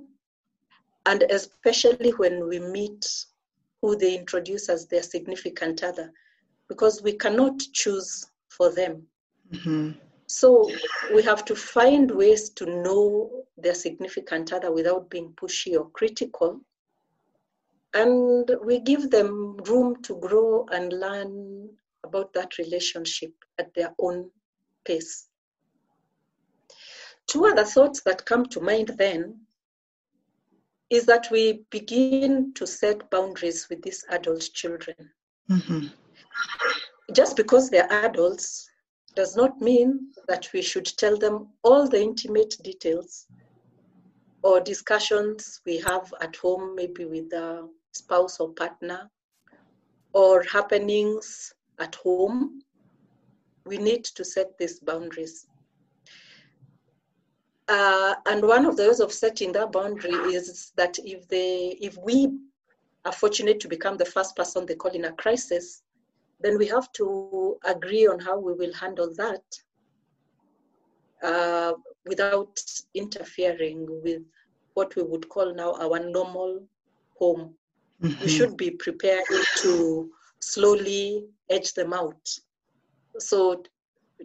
and 1.05 1.23
especially 1.23 2.11
when 2.11 2.47
we 2.47 2.59
meet 2.59 3.25
who 3.81 3.95
they 3.95 4.17
introduce 4.17 4.69
as 4.69 4.87
their 4.87 5.03
significant 5.03 5.83
other, 5.83 6.11
because 6.67 7.01
we 7.03 7.13
cannot 7.13 7.59
choose 7.73 8.25
for 8.49 8.71
them. 8.71 9.03
Mm-hmm. 9.53 9.91
So 10.27 10.69
we 11.13 11.23
have 11.23 11.45
to 11.45 11.55
find 11.55 12.11
ways 12.11 12.49
to 12.51 12.65
know 12.65 13.45
their 13.57 13.73
significant 13.73 14.51
other 14.51 14.71
without 14.73 15.09
being 15.09 15.31
pushy 15.33 15.79
or 15.79 15.89
critical. 15.91 16.59
And 17.97 18.51
we 18.63 18.79
give 18.79 19.09
them 19.09 19.57
room 19.65 20.03
to 20.03 20.17
grow 20.17 20.67
and 20.71 20.93
learn 20.93 21.69
about 22.03 22.31
that 22.33 22.59
relationship 22.59 23.33
at 23.57 23.73
their 23.73 23.91
own 23.97 24.29
pace. 24.85 25.29
Two 27.25 27.47
other 27.47 27.63
thoughts 27.63 28.01
that 28.03 28.23
come 28.23 28.45
to 28.45 28.61
mind 28.61 28.91
then 28.99 29.39
is 30.91 31.07
that 31.07 31.27
we 31.31 31.65
begin 31.71 32.53
to 32.53 32.67
set 32.67 33.09
boundaries 33.09 33.67
with 33.67 33.81
these 33.81 34.05
adult 34.09 34.47
children. 34.53 34.95
Mm-hmm. 35.49 35.87
Just 37.13 37.35
because 37.35 37.71
they're 37.71 37.91
adults 37.91 38.69
does 39.15 39.35
not 39.35 39.59
mean 39.59 40.11
that 40.27 40.47
we 40.53 40.61
should 40.61 40.85
tell 40.85 41.17
them 41.17 41.47
all 41.63 41.87
the 41.89 41.99
intimate 41.99 42.53
details 42.63 43.25
or 44.43 44.59
discussions 44.61 45.61
we 45.65 45.77
have 45.79 46.13
at 46.21 46.35
home, 46.35 46.75
maybe 46.75 47.05
with 47.05 47.33
a 47.33 47.67
spouse 47.97 48.39
or 48.39 48.49
partner, 48.53 49.09
or 50.13 50.43
happenings 50.43 51.53
at 51.79 51.95
home. 51.95 52.61
We 53.65 53.77
need 53.77 54.05
to 54.05 54.23
set 54.23 54.57
these 54.57 54.79
boundaries. 54.79 55.47
Uh, 57.67 58.15
and 58.27 58.41
one 58.47 58.65
of 58.65 58.77
the 58.77 58.87
ways 58.87 59.01
of 59.01 59.11
setting 59.11 59.51
that 59.51 59.73
boundary 59.73 60.13
is 60.33 60.71
that 60.77 60.97
if 60.99 61.27
they, 61.27 61.77
if 61.81 61.97
we 61.97 62.31
are 63.03 63.11
fortunate 63.11 63.59
to 63.59 63.67
become 63.67 63.97
the 63.97 64.05
first 64.05 64.35
person 64.35 64.65
they 64.65 64.75
call 64.75 64.91
in 64.91 65.05
a 65.05 65.11
crisis, 65.13 65.83
then 66.39 66.57
we 66.57 66.67
have 66.67 66.91
to 66.93 67.57
agree 67.65 68.07
on 68.07 68.19
how 68.19 68.39
we 68.39 68.53
will 68.53 68.73
handle 68.73 69.13
that 69.15 69.43
uh, 71.23 71.73
without 72.05 72.57
interfering 72.93 73.85
with 74.03 74.21
what 74.75 74.95
we 74.95 75.03
would 75.03 75.27
call 75.27 75.53
now 75.53 75.73
our 75.81 75.99
normal 75.99 76.61
home. 77.19 77.53
Mm-hmm. 78.01 78.23
We 78.23 78.29
should 78.29 78.57
be 78.57 78.71
prepared 78.71 79.25
to 79.61 80.11
slowly 80.39 81.25
edge 81.49 81.73
them 81.73 81.93
out. 81.93 82.29
So 83.19 83.63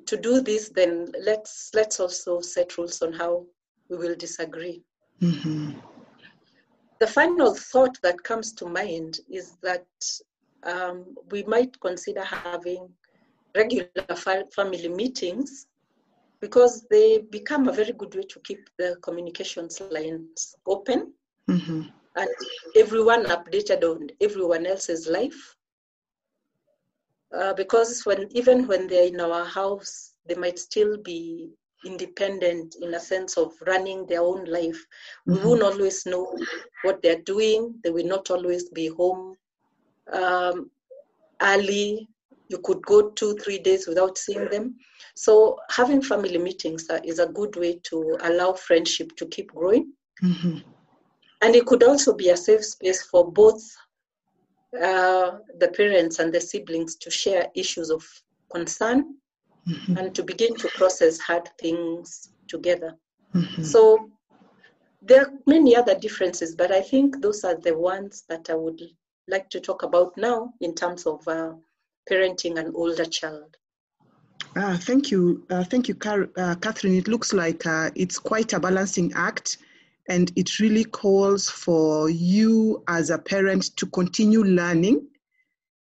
to 0.07 0.17
do 0.17 0.41
this, 0.41 0.69
then 0.69 1.13
let's 1.25 1.71
let's 1.75 2.01
also 2.01 2.41
set 2.41 2.77
rules 2.77 3.01
on 3.03 3.13
how 3.13 3.47
we 3.89 3.97
will 3.97 4.15
disagree. 4.15 4.83
Mm-hmm. 5.21 5.73
The 6.99 7.07
final 7.07 7.55
thought 7.55 7.99
that 8.03 8.23
comes 8.23 8.53
to 8.55 8.67
mind 8.67 9.21
is 9.31 9.57
that 9.63 9.87
um, 10.65 11.17
we 11.31 11.43
might 11.45 11.79
consider 11.81 12.23
having 12.23 12.89
regular 13.55 13.89
family 14.55 14.89
meetings 14.89 15.67
because 16.41 16.87
they 16.91 17.19
become 17.31 17.69
a 17.69 17.73
very 17.73 17.93
good 17.93 18.15
way 18.15 18.23
to 18.23 18.41
keep 18.41 18.69
the 18.79 18.97
communications 19.03 19.81
lines 19.91 20.55
open 20.67 21.13
mm-hmm. 21.49 21.83
And 22.17 22.29
everyone 22.77 23.25
updated 23.27 23.83
on 23.85 24.09
everyone 24.21 24.67
else's 24.67 25.07
life. 25.07 25.57
uh, 27.37 27.55
because 27.55 28.05
when 28.05 28.29
even 28.33 28.67
when 28.67 28.87
they're 28.87 29.07
in 29.07 29.21
our 29.21 29.45
house, 29.45 30.15
they 30.27 30.35
might 30.35 30.59
still 30.59 30.97
be 30.99 31.51
independent 31.85 32.77
in 32.81 32.95
a 32.95 33.01
sense 33.01 33.37
of 33.37 33.53
running 33.67 34.07
their 34.07 34.21
own 34.21 34.45
life. 34.45 34.85
Mm-hmm. 35.29 35.33
We 35.33 35.39
won't 35.45 35.63
always 35.63 36.07
know 36.07 36.37
what 36.85 37.03
they're 37.03 37.23
doing. 37.23 37.75
They 37.83 37.91
will 37.91 38.07
not 38.07 38.31
always 38.31 38.69
be 38.71 38.89
home 38.89 39.37
um, 40.13 40.71
early. 41.41 42.09
You 42.49 42.59
could 42.59 42.83
go 42.83 43.11
two, 43.11 43.35
three 43.37 43.59
days 43.59 43.87
without 43.87 44.19
seeing 44.19 44.49
them. 44.51 44.77
So 45.17 45.59
having 45.71 46.03
family 46.03 46.39
meetings 46.39 46.87
is 47.05 47.19
a 47.19 47.27
good 47.27 47.57
way 47.57 47.81
to 47.85 48.19
allow 48.23 48.53
friendship 48.53 49.17
to 49.17 49.27
keep 49.27 49.53
growing. 49.53 49.93
Mm-hmm. 50.23 50.59
And 51.43 51.57
it 51.57 51.67
could 51.67 51.83
also 51.83 52.15
be 52.15 52.31
a 52.31 52.37
safe 52.37 52.65
space 52.65 53.03
for 53.03 53.31
both 53.31 53.63
uh, 54.81 55.39
the 55.59 55.69
parents 55.69 56.19
and 56.19 56.33
the 56.33 56.41
siblings 56.41 56.97
to 56.97 57.11
share 57.11 57.49
issues 57.55 57.91
of 57.91 58.03
concern 58.51 59.17
mm-hmm. 59.69 59.97
and 59.97 60.15
to 60.15 60.23
begin 60.23 60.55
to 60.57 60.69
process 60.69 61.19
hard 61.19 61.49
things 61.61 62.31
together. 62.49 62.95
Mm-hmm. 63.35 63.63
So 63.63 64.11
there 65.03 65.23
are 65.23 65.33
many 65.47 65.75
other 65.77 65.99
differences, 65.99 66.55
but 66.55 66.71
I 66.71 66.81
think 66.81 67.21
those 67.21 67.45
are 67.45 67.57
the 67.57 67.77
ones 67.77 68.25
that 68.29 68.49
I 68.49 68.55
would 68.55 68.81
like 69.29 69.51
to 69.51 69.61
talk 69.61 69.83
about 69.83 70.17
now 70.17 70.53
in 70.61 70.75
terms 70.75 71.07
of 71.07 71.27
uh, 71.27 71.53
parenting 72.11 72.59
an 72.59 72.73
older 72.75 73.05
child. 73.05 73.57
Ah, 74.57 74.79
thank 74.81 75.11
you. 75.11 75.45
Uh, 75.51 75.65
thank 75.65 75.89
you, 75.89 75.95
Car- 75.95 76.31
uh, 76.37 76.55
Catherine. 76.57 76.97
It 76.97 77.09
looks 77.09 77.33
like 77.33 77.65
uh, 77.67 77.91
it's 77.95 78.19
quite 78.19 78.53
a 78.53 78.61
balancing 78.61 79.13
act, 79.15 79.59
and 80.09 80.33
it 80.37 80.59
really 80.59 80.85
calls 80.85 81.49
for 81.49 82.11
you 82.11 82.83
as 82.89 83.11
a 83.11 83.19
parent 83.19 83.77
to 83.77 83.87
continue 83.87 84.43
learning 84.43 85.07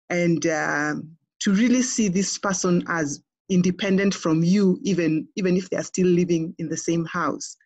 and 0.10 0.46
um, 0.48 1.18
to 1.42 1.54
really 1.54 1.82
see 1.82 2.08
this 2.08 2.38
person 2.38 2.84
as 2.88 3.22
independent 3.50 4.14
from 4.14 4.44
you, 4.44 4.80
even, 4.84 5.28
even 5.36 5.58
if 5.58 5.70
they 5.70 5.78
are 5.78 5.84
still 5.84 6.08
living 6.08 6.56
in 6.58 6.70
the 6.70 6.78
same 6.78 7.06
house. 7.06 7.58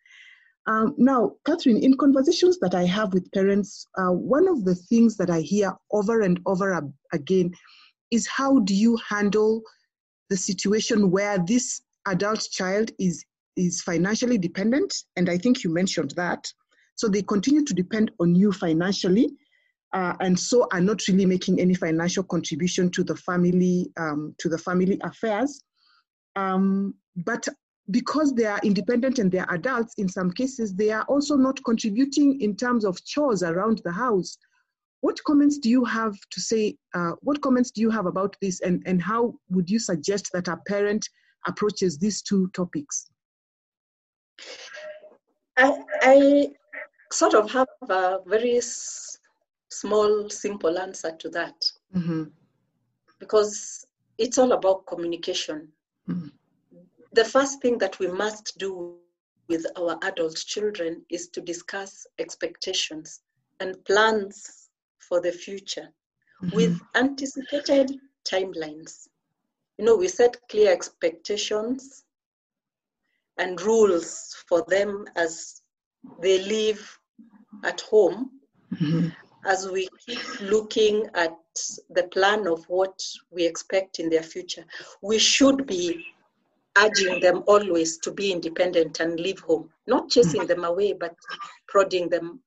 Um, 0.66 0.94
now, 0.98 1.32
Catherine, 1.46 1.82
in 1.82 1.96
conversations 1.96 2.58
that 2.58 2.74
I 2.74 2.84
have 2.84 3.14
with 3.14 3.30
parents, 3.32 3.86
uh, 3.96 4.12
one 4.12 4.46
of 4.46 4.64
the 4.64 4.74
things 4.74 5.16
that 5.16 5.30
I 5.30 5.40
hear 5.40 5.72
over 5.92 6.20
and 6.20 6.40
over 6.46 6.82
again 7.12 7.52
is 8.10 8.26
how 8.26 8.58
do 8.60 8.74
you 8.74 8.98
handle 9.08 9.62
the 10.28 10.36
situation 10.36 11.10
where 11.10 11.38
this 11.38 11.80
adult 12.06 12.46
child 12.50 12.90
is 12.98 13.24
is 13.56 13.82
financially 13.82 14.38
dependent 14.38 14.94
and 15.16 15.28
i 15.28 15.36
think 15.36 15.64
you 15.64 15.72
mentioned 15.72 16.12
that 16.16 16.46
so 16.94 17.08
they 17.08 17.22
continue 17.22 17.64
to 17.64 17.74
depend 17.74 18.10
on 18.20 18.34
you 18.34 18.52
financially 18.52 19.30
uh, 19.92 20.14
and 20.20 20.38
so 20.38 20.68
are 20.72 20.80
not 20.80 21.00
really 21.08 21.26
making 21.26 21.60
any 21.60 21.74
financial 21.74 22.22
contribution 22.22 22.90
to 22.90 23.02
the 23.02 23.16
family 23.16 23.90
um, 23.98 24.34
to 24.38 24.48
the 24.48 24.58
family 24.58 24.98
affairs 25.02 25.62
um, 26.36 26.94
but 27.16 27.46
because 27.90 28.34
they 28.34 28.44
are 28.44 28.60
independent 28.62 29.18
and 29.18 29.30
they're 29.30 29.50
adults, 29.50 29.94
in 29.98 30.08
some 30.08 30.30
cases, 30.30 30.74
they 30.74 30.90
are 30.90 31.04
also 31.04 31.36
not 31.36 31.58
contributing 31.64 32.40
in 32.40 32.56
terms 32.56 32.84
of 32.84 33.02
chores 33.04 33.42
around 33.42 33.80
the 33.84 33.92
house. 33.92 34.38
What 35.00 35.18
comments 35.24 35.58
do 35.58 35.68
you 35.68 35.84
have 35.84 36.16
to 36.30 36.40
say? 36.40 36.76
Uh, 36.94 37.12
what 37.20 37.40
comments 37.40 37.70
do 37.70 37.80
you 37.80 37.90
have 37.90 38.06
about 38.06 38.36
this, 38.40 38.60
and, 38.60 38.82
and 38.86 39.02
how 39.02 39.34
would 39.48 39.68
you 39.68 39.78
suggest 39.78 40.30
that 40.34 40.48
a 40.48 40.58
parent 40.68 41.08
approaches 41.46 41.98
these 41.98 42.22
two 42.22 42.50
topics? 42.54 43.10
I, 45.56 45.78
I 46.02 46.48
sort 47.12 47.34
of 47.34 47.50
have 47.52 47.68
a 47.88 48.18
very 48.26 48.56
s- 48.56 49.18
small, 49.70 50.28
simple 50.30 50.78
answer 50.78 51.12
to 51.18 51.28
that. 51.30 51.54
Mm-hmm. 51.94 52.24
Because 53.18 53.84
it's 54.18 54.38
all 54.38 54.52
about 54.52 54.86
communication. 54.86 55.68
Mm-hmm. 56.08 56.28
The 57.12 57.24
first 57.24 57.60
thing 57.60 57.78
that 57.78 57.98
we 57.98 58.06
must 58.08 58.56
do 58.58 58.98
with 59.48 59.66
our 59.76 59.98
adult 60.02 60.36
children 60.36 61.04
is 61.10 61.28
to 61.28 61.40
discuss 61.40 62.06
expectations 62.18 63.20
and 63.58 63.84
plans 63.84 64.68
for 64.98 65.20
the 65.20 65.32
future 65.32 65.88
mm-hmm. 66.42 66.56
with 66.56 66.80
anticipated 66.94 67.90
timelines. 68.24 69.08
You 69.78 69.84
know, 69.86 69.96
we 69.96 70.08
set 70.08 70.36
clear 70.48 70.70
expectations 70.72 72.04
and 73.38 73.60
rules 73.62 74.36
for 74.48 74.64
them 74.68 75.06
as 75.16 75.62
they 76.20 76.42
live 76.44 76.98
at 77.64 77.80
home 77.82 78.30
mm-hmm. 78.74 79.08
as 79.46 79.68
we 79.68 79.88
keep 80.06 80.40
looking 80.40 81.06
at 81.14 81.36
the 81.90 82.04
plan 82.04 82.46
of 82.46 82.64
what 82.68 82.98
we 83.30 83.44
expect 83.44 83.98
in 83.98 84.08
their 84.08 84.22
future. 84.22 84.64
We 85.02 85.18
should 85.18 85.66
be 85.66 86.04
urging 86.78 87.20
them 87.20 87.42
always 87.46 87.98
to 87.98 88.12
be 88.12 88.32
independent 88.32 89.00
and 89.00 89.18
leave 89.18 89.40
home, 89.40 89.70
not 89.86 90.08
chasing 90.08 90.46
them 90.46 90.64
away, 90.64 90.92
but 90.92 91.14
prodding 91.68 92.08
them 92.08 92.40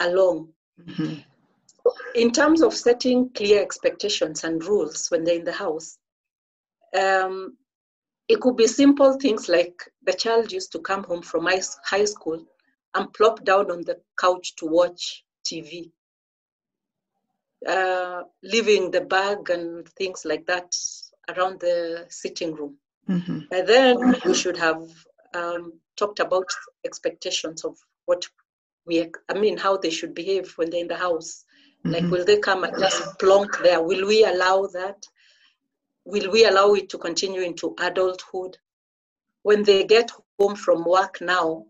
along. 0.00 0.48
Mm-hmm. 0.80 1.20
In 2.14 2.30
terms 2.30 2.62
of 2.62 2.72
setting 2.74 3.30
clear 3.30 3.60
expectations 3.60 4.44
and 4.44 4.64
rules 4.64 5.08
when 5.10 5.24
they're 5.24 5.38
in 5.38 5.44
the 5.44 5.52
house, 5.52 5.98
um, 6.98 7.56
it 8.28 8.40
could 8.40 8.56
be 8.56 8.66
simple 8.66 9.18
things 9.18 9.48
like 9.48 9.82
the 10.04 10.12
child 10.12 10.52
used 10.52 10.72
to 10.72 10.78
come 10.78 11.04
home 11.04 11.22
from 11.22 11.46
high 11.46 12.04
school 12.04 12.44
and 12.94 13.12
plop 13.12 13.44
down 13.44 13.70
on 13.70 13.82
the 13.82 13.98
couch 14.18 14.54
to 14.56 14.66
watch 14.66 15.24
TV, 15.46 15.90
uh, 17.66 18.22
leaving 18.42 18.90
the 18.90 19.00
bag 19.00 19.50
and 19.50 19.88
things 19.90 20.24
like 20.24 20.46
that 20.46 20.74
around 21.28 21.60
the 21.60 22.06
sitting 22.08 22.54
room. 22.54 22.76
Mm-hmm. 23.08 23.40
By 23.50 23.62
then, 23.62 24.14
we 24.24 24.34
should 24.34 24.56
have 24.56 24.82
um, 25.34 25.72
talked 25.96 26.20
about 26.20 26.46
expectations 26.84 27.64
of 27.64 27.76
what 28.06 28.26
we, 28.86 29.10
I 29.28 29.34
mean, 29.34 29.56
how 29.56 29.76
they 29.76 29.90
should 29.90 30.14
behave 30.14 30.52
when 30.56 30.70
they're 30.70 30.80
in 30.80 30.88
the 30.88 30.96
house. 30.96 31.44
Mm-hmm. 31.84 31.92
Like, 31.92 32.10
will 32.10 32.24
they 32.24 32.38
come 32.38 32.64
and 32.64 32.78
just 32.78 33.18
plonk 33.18 33.58
there? 33.62 33.82
Will 33.82 34.06
we 34.06 34.24
allow 34.24 34.66
that? 34.66 35.04
Will 36.04 36.30
we 36.30 36.44
allow 36.46 36.74
it 36.74 36.88
to 36.90 36.98
continue 36.98 37.42
into 37.42 37.74
adulthood? 37.78 38.58
When 39.42 39.62
they 39.62 39.84
get 39.84 40.10
home 40.38 40.56
from 40.56 40.84
work 40.84 41.20
now, 41.20 41.66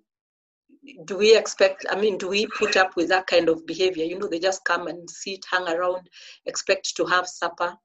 do 1.05 1.17
we 1.17 1.37
expect 1.37 1.87
i 1.91 1.99
mean 1.99 2.19
do 2.19 2.29
we 2.29 2.47
put 2.59 2.77
up 2.77 2.97
with 2.97 3.09
that 3.09 3.27
kind 3.27 3.49
of 3.49 3.67
behavior 3.67 4.05
you 4.05 4.19
know 4.19 4.29
they 4.29 4.39
just 4.39 4.65
come 4.65 4.89
and 4.89 5.09
sit 5.09 5.45
hang 5.51 5.69
around 5.69 6.09
expect 6.47 6.97
to 6.97 7.05
have 7.05 7.27
supper 7.27 7.77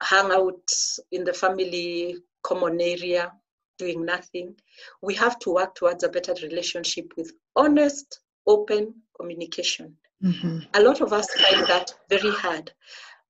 hang 0.00 0.30
out 0.30 0.70
in 1.10 1.24
the 1.24 1.32
family 1.32 2.16
common 2.42 2.80
area 2.80 3.32
doing 3.78 4.04
nothing 4.04 4.54
we 5.02 5.14
have 5.14 5.38
to 5.38 5.54
work 5.54 5.74
towards 5.74 6.04
a 6.04 6.08
better 6.08 6.34
relationship 6.42 7.12
with 7.16 7.32
honest 7.56 8.20
open 8.46 8.94
communication 9.18 9.96
mm-hmm. 10.22 10.58
a 10.74 10.80
lot 10.80 11.00
of 11.00 11.12
us 11.12 11.28
find 11.34 11.66
that 11.66 11.92
very 12.08 12.30
hard 12.30 12.70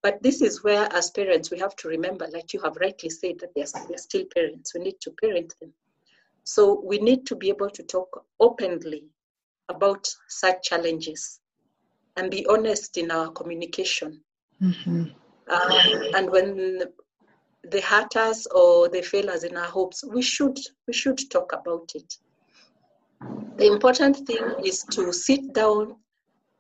but 0.03 0.23
this 0.23 0.43
is 0.43 0.65
where 0.65 0.89
as 0.93 1.11
parents 1.11 1.51
we 1.51 1.59
have 1.59 1.77
to 1.77 1.89
remember 1.89 2.27
like 2.33 2.53
you 2.53 2.61
have 2.61 2.77
rightly 2.77 3.11
said 3.11 3.39
that 3.39 3.51
they're, 3.55 3.67
they're 3.89 3.99
still 3.99 4.25
parents 4.35 4.75
we 4.75 4.81
need 4.81 5.01
to 5.01 5.11
parent 5.23 5.55
them 5.61 5.73
so 6.45 6.83
we 6.85 6.99
need 6.99 7.27
to 7.27 7.37
be 7.37 7.49
able 7.49 7.71
to 7.71 7.83
talk 7.83 8.25
openly 8.41 9.05
about 9.69 10.09
such 10.29 10.63
challenges 10.63 11.41
and 12.17 12.31
be 12.31 12.47
honest 12.47 12.97
in 12.97 13.11
our 13.11 13.31
communication. 13.31 14.21
Mm-hmm. 14.61 15.05
Um, 15.51 16.03
and 16.17 16.31
when 16.31 16.83
they 17.65 17.81
hurt 17.81 18.17
us 18.17 18.47
or 18.47 18.89
they 18.89 19.03
fail 19.03 19.31
us 19.31 19.45
in 19.45 19.57
our 19.57 19.67
hopes, 19.67 20.05
we 20.05 20.23
should 20.23 20.59
we 20.87 20.93
should 20.93 21.19
talk 21.31 21.53
about 21.53 21.93
it. 21.95 22.19
The 23.57 23.67
important 23.67 24.17
thing 24.27 24.55
is 24.65 24.83
to 24.91 25.13
sit 25.13 25.53
down 25.53 25.97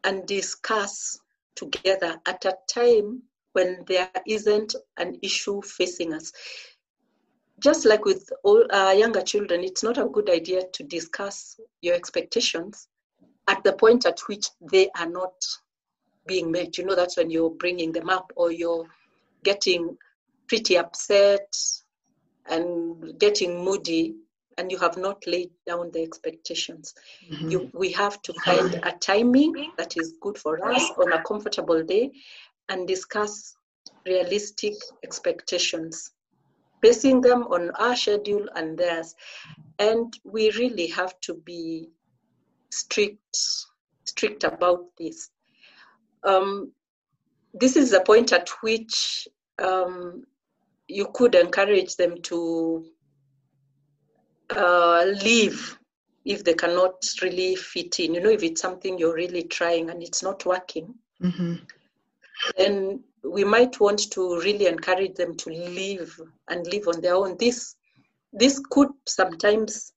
and 0.05 0.27
discuss 0.27 1.19
together 1.55 2.21
at 2.27 2.45
a 2.45 2.55
time 2.73 3.23
when 3.53 3.85
there 3.87 4.11
isn't 4.27 4.75
an 4.97 5.19
issue 5.23 5.61
facing 5.63 6.15
us 6.15 6.33
just 7.63 7.87
like 7.87 8.05
with 8.05 8.29
all 8.43 8.65
uh, 8.73 8.91
younger 8.91 9.23
children, 9.23 9.63
it's 9.63 9.85
not 9.85 9.97
a 9.97 10.07
good 10.07 10.29
idea 10.29 10.63
to 10.73 10.83
discuss 10.83 11.61
your 11.81 11.95
expectations 11.95 12.89
at 13.49 13.63
the 13.63 13.73
point 13.73 14.05
at 14.05 14.19
which 14.27 14.49
they 14.73 14.91
are 14.99 15.09
not 15.09 15.33
being 16.27 16.51
met. 16.51 16.77
You 16.77 16.85
know, 16.85 16.97
that's 16.97 17.17
when 17.17 17.31
you're 17.31 17.51
bringing 17.51 17.93
them 17.93 18.11
up 18.11 18.33
or 18.37 18.51
you're 18.51 18.87
getting 19.45 19.97
pretty 20.49 20.77
upset 20.77 21.55
and 22.47 23.19
getting 23.19 23.65
moody 23.65 24.17
and 24.59 24.71
you 24.71 24.79
have 24.79 24.97
not 24.97 25.25
laid 25.27 25.51
down 25.67 25.91
the 25.93 26.03
expectations. 26.03 26.95
Mm-hmm. 27.31 27.49
You, 27.49 27.71
we 27.73 27.93
have 27.93 28.21
to 28.23 28.35
find 28.45 28.75
a 28.83 28.93
timing 28.93 29.73
that 29.79 29.97
is 29.97 30.15
good 30.21 30.37
for 30.37 30.65
us 30.69 30.91
on 30.99 31.13
a 31.13 31.23
comfortable 31.23 31.83
day 31.83 32.11
and 32.69 32.87
discuss 32.89 33.57
realistic 34.07 34.75
expectations 35.05 36.13
basing 36.83 37.21
them 37.21 37.45
on 37.45 37.71
our 37.79 37.97
schedule 37.97 38.47
and 38.57 38.77
theirs. 38.77 39.15
And 39.79 40.15
we 40.25 40.51
really 40.51 40.89
have 40.89 41.19
to 41.21 41.35
be 41.35 41.89
strict, 42.71 43.39
strict 44.05 44.45
about 44.45 44.87
this. 44.99 45.31
Um, 46.25 46.73
this 47.55 47.77
is 47.77 47.91
the 47.93 48.01
point 48.01 48.33
at 48.33 48.49
which 48.63 49.29
um, 49.63 50.25
you 50.89 51.09
could 51.15 51.35
encourage 51.35 51.97
them 51.97 52.21
to 52.23 52.85
uh, 54.51 55.05
leave 55.23 55.79
if 56.25 56.45
they 56.45 56.55
cannot 56.55 57.03
really 57.23 57.55
fit 57.57 58.01
in. 58.01 58.15
You 58.15 58.21
know, 58.23 58.31
if 58.31 58.43
it's 58.43 58.61
something 58.61 58.99
you're 58.99 59.15
really 59.15 59.45
trying 59.45 59.91
and 59.91 60.03
it's 60.03 60.23
not 60.23 60.45
working, 60.47 60.95
mm-hmm. 61.23 61.55
Then 62.57 63.03
we 63.25 63.45
might 63.45 63.79
want 63.81 64.11
to 64.13 64.41
really 64.41 64.67
encourage 64.67 65.15
them 65.15 65.37
to 65.37 65.51
live 65.51 66.21
and 66.49 66.67
live 66.67 66.89
on 66.89 67.01
their 67.01 67.15
own. 67.15 67.37
This 67.39 67.77
this 68.33 68.61
could 68.71 68.89
sometimes 69.07 69.93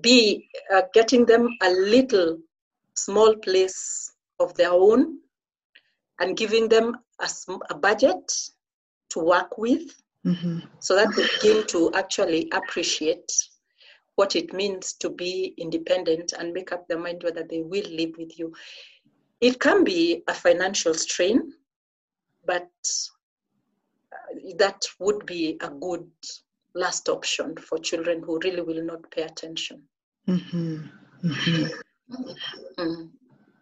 be 0.00 0.48
uh, 0.72 0.82
getting 0.92 1.26
them 1.26 1.48
a 1.62 1.70
little 1.70 2.38
small 2.94 3.36
place 3.36 4.12
of 4.40 4.54
their 4.54 4.72
own 4.72 5.18
and 6.20 6.36
giving 6.36 6.68
them 6.68 6.96
a, 7.20 7.28
a 7.70 7.74
budget 7.76 8.32
to 9.10 9.20
work 9.20 9.58
with 9.58 9.94
mm-hmm. 10.24 10.60
so 10.80 10.94
that 10.94 11.14
they 11.14 11.26
begin 11.38 11.66
to 11.66 11.92
actually 11.94 12.50
appreciate 12.52 13.30
what 14.16 14.36
it 14.36 14.52
means 14.52 14.94
to 14.94 15.10
be 15.10 15.54
independent 15.58 16.32
and 16.38 16.52
make 16.52 16.72
up 16.72 16.86
their 16.86 16.98
mind 16.98 17.22
whether 17.22 17.44
they 17.48 17.62
will 17.62 17.88
live 17.90 18.12
with 18.16 18.38
you. 18.38 18.52
It 19.44 19.60
can 19.60 19.84
be 19.84 20.22
a 20.26 20.32
financial 20.32 20.94
strain, 20.94 21.52
but 22.46 22.70
uh, 24.10 24.54
that 24.56 24.80
would 24.98 25.26
be 25.26 25.58
a 25.60 25.68
good 25.68 26.08
last 26.74 27.10
option 27.10 27.54
for 27.58 27.76
children 27.76 28.22
who 28.22 28.38
really 28.42 28.62
will 28.62 28.82
not 28.82 29.10
pay 29.10 29.20
attention. 29.24 29.82
Mm-hmm. 30.26 30.86
Mm-hmm. 31.24 31.66
Mm. 32.78 33.10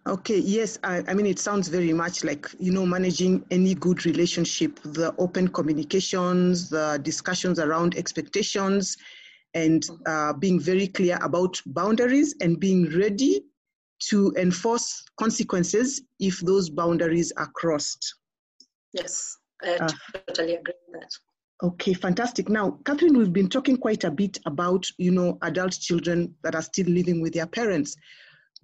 Okay, 0.07 0.39
yes, 0.39 0.79
I, 0.85 1.03
I, 1.09 1.15
mean, 1.15 1.27
it 1.27 1.41
sounds 1.41 1.67
very 1.67 1.93
much 1.93 2.23
like, 2.23 2.47
you 2.61 2.71
know, 2.71 2.87
managing 2.87 3.45
any 3.51 3.75
good 3.75 4.07
relationship, 4.07 4.79
the 4.85 5.13
open 5.19 5.49
communications, 5.49 6.71
the 6.71 7.01
discussions 7.03 7.59
around 7.59 7.97
expectations, 7.97 8.97
and 9.55 9.85
uh, 10.07 10.33
being 10.33 10.61
very 10.61 10.87
clear 10.87 11.19
about 11.23 11.61
boundaries 11.67 12.37
and 12.41 12.61
being 12.61 12.89
ready 12.97 13.43
to 14.09 14.33
enforce 14.37 15.05
consequences 15.19 16.03
if 16.19 16.41
those 16.41 16.71
boundaries 16.71 17.33
are 17.37 17.51
crossed. 17.55 18.15
Yes, 18.93 19.37
I 19.63 19.77
uh, 19.77 19.89
totally 20.27 20.57
agree 20.57 20.75
with 20.89 21.01
that. 21.01 21.11
Okay, 21.63 21.95
fantastic. 21.95 22.49
Now, 22.49 22.79
Catherine, 22.85 23.17
we've 23.17 23.33
been 23.33 23.49
talking 23.49 23.77
quite 23.77 24.03
a 24.03 24.11
bit 24.11 24.39
about, 24.47 24.85
you 24.99 25.13
know, 25.13 25.39
adult 25.43 25.73
children 25.73 26.35
that 26.43 26.57
are 26.57 26.63
still 26.63 26.87
living 26.87 27.21
with 27.21 27.33
their 27.33 27.47
parents. 27.47 27.95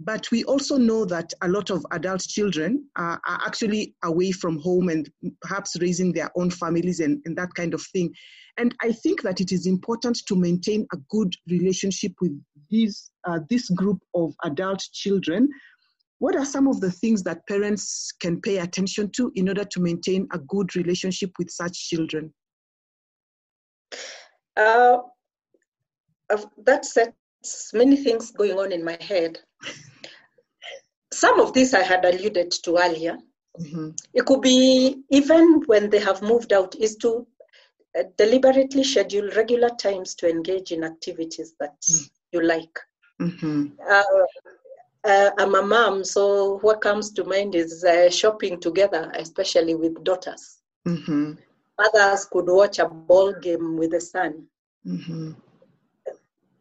But 0.01 0.31
we 0.31 0.45
also 0.45 0.77
know 0.77 1.05
that 1.07 1.33
a 1.43 1.49
lot 1.49 1.71
of 1.71 1.85
adult 1.93 2.23
children 2.23 2.85
are, 2.97 3.21
are 3.27 3.41
actually 3.47 3.95
away 4.05 4.33
from 4.33 4.59
home 4.59 4.89
and 4.89 5.09
perhaps 5.43 5.77
raising 5.81 6.13
their 6.13 6.31
own 6.37 6.51
families 6.51 7.01
and, 7.01 7.21
and 7.25 7.37
that 7.37 7.55
kind 7.55 7.75
of 7.75 7.83
thing. 7.83 8.13
And 8.59 8.75
I 8.83 8.93
think 8.93 9.23
that 9.23 9.41
it 9.41 9.53
is 9.53 9.67
important 9.67 10.19
to 10.27 10.37
maintain 10.37 10.87
a 10.93 10.97
good 11.11 11.33
relationship 11.49 12.13
with 12.21 12.33
these, 12.71 13.11
uh, 13.27 13.41
this 13.49 13.69
group 13.71 13.99
of 14.15 14.35
adult 14.45 14.81
children 14.93 15.49
what 16.19 16.35
are 16.35 16.45
some 16.45 16.67
of 16.67 16.81
the 16.81 16.91
things 16.91 17.23
that 17.23 17.47
parents 17.47 18.13
can 18.21 18.41
pay 18.41 18.59
attention 18.59 19.11
to 19.13 19.31
in 19.37 19.49
order 19.49 19.65
to 19.65 19.81
maintain 19.81 20.27
a 20.33 20.39
good 20.39 20.75
relationship 20.75 21.31
with 21.39 21.49
such 21.51 21.89
children? 21.89 22.35
Uh, 24.57 24.99
that 26.65 26.85
sets 26.85 27.73
many 27.73 27.97
things 27.97 28.33
going 28.33 28.59
on 28.59 28.73
in 28.73 28.85
my 28.85 28.99
head. 29.01 29.39
Some 31.13 31.41
of 31.41 31.53
this 31.53 31.73
I 31.73 31.83
had 31.83 32.05
alluded 32.05 32.51
to 32.65 32.77
earlier. 32.77 33.17
Mm-hmm. 33.61 33.91
It 34.15 34.27
could 34.27 34.43
be 34.43 35.03
even 35.11 35.63
when 35.67 35.89
they 35.89 36.01
have 36.01 36.21
moved 36.21 36.53
out, 36.53 36.75
is 36.77 36.97
to 36.97 37.27
uh, 37.99 38.03
deliberately 38.17 38.85
schedule 38.85 39.31
regular 39.37 39.71
times 39.81 40.15
to 40.17 40.29
engage 40.29 40.73
in 40.73 40.85
activities 40.85 41.55
that 41.61 41.75
mm. 41.91 42.11
You 42.33 42.43
like. 42.43 42.79
Mm-hmm. 43.21 43.67
Uh, 43.89 44.03
uh, 45.05 45.31
I'm 45.39 45.55
a 45.55 45.63
mom, 45.63 46.05
so 46.05 46.59
what 46.59 46.81
comes 46.81 47.11
to 47.13 47.25
mind 47.25 47.55
is 47.55 47.85
uh, 47.85 48.11
shopping 48.11 48.61
together, 48.61 49.11
especially 49.15 49.75
with 49.75 50.03
daughters. 50.05 50.59
Mm-hmm. 50.87 51.33
Others 51.79 52.25
could 52.27 52.47
watch 52.47 52.79
a 52.79 52.89
ball 52.89 53.33
game 53.33 53.77
with 53.77 53.93
the 53.93 54.01
son. 54.01 54.47
Mm-hmm. 54.87 55.33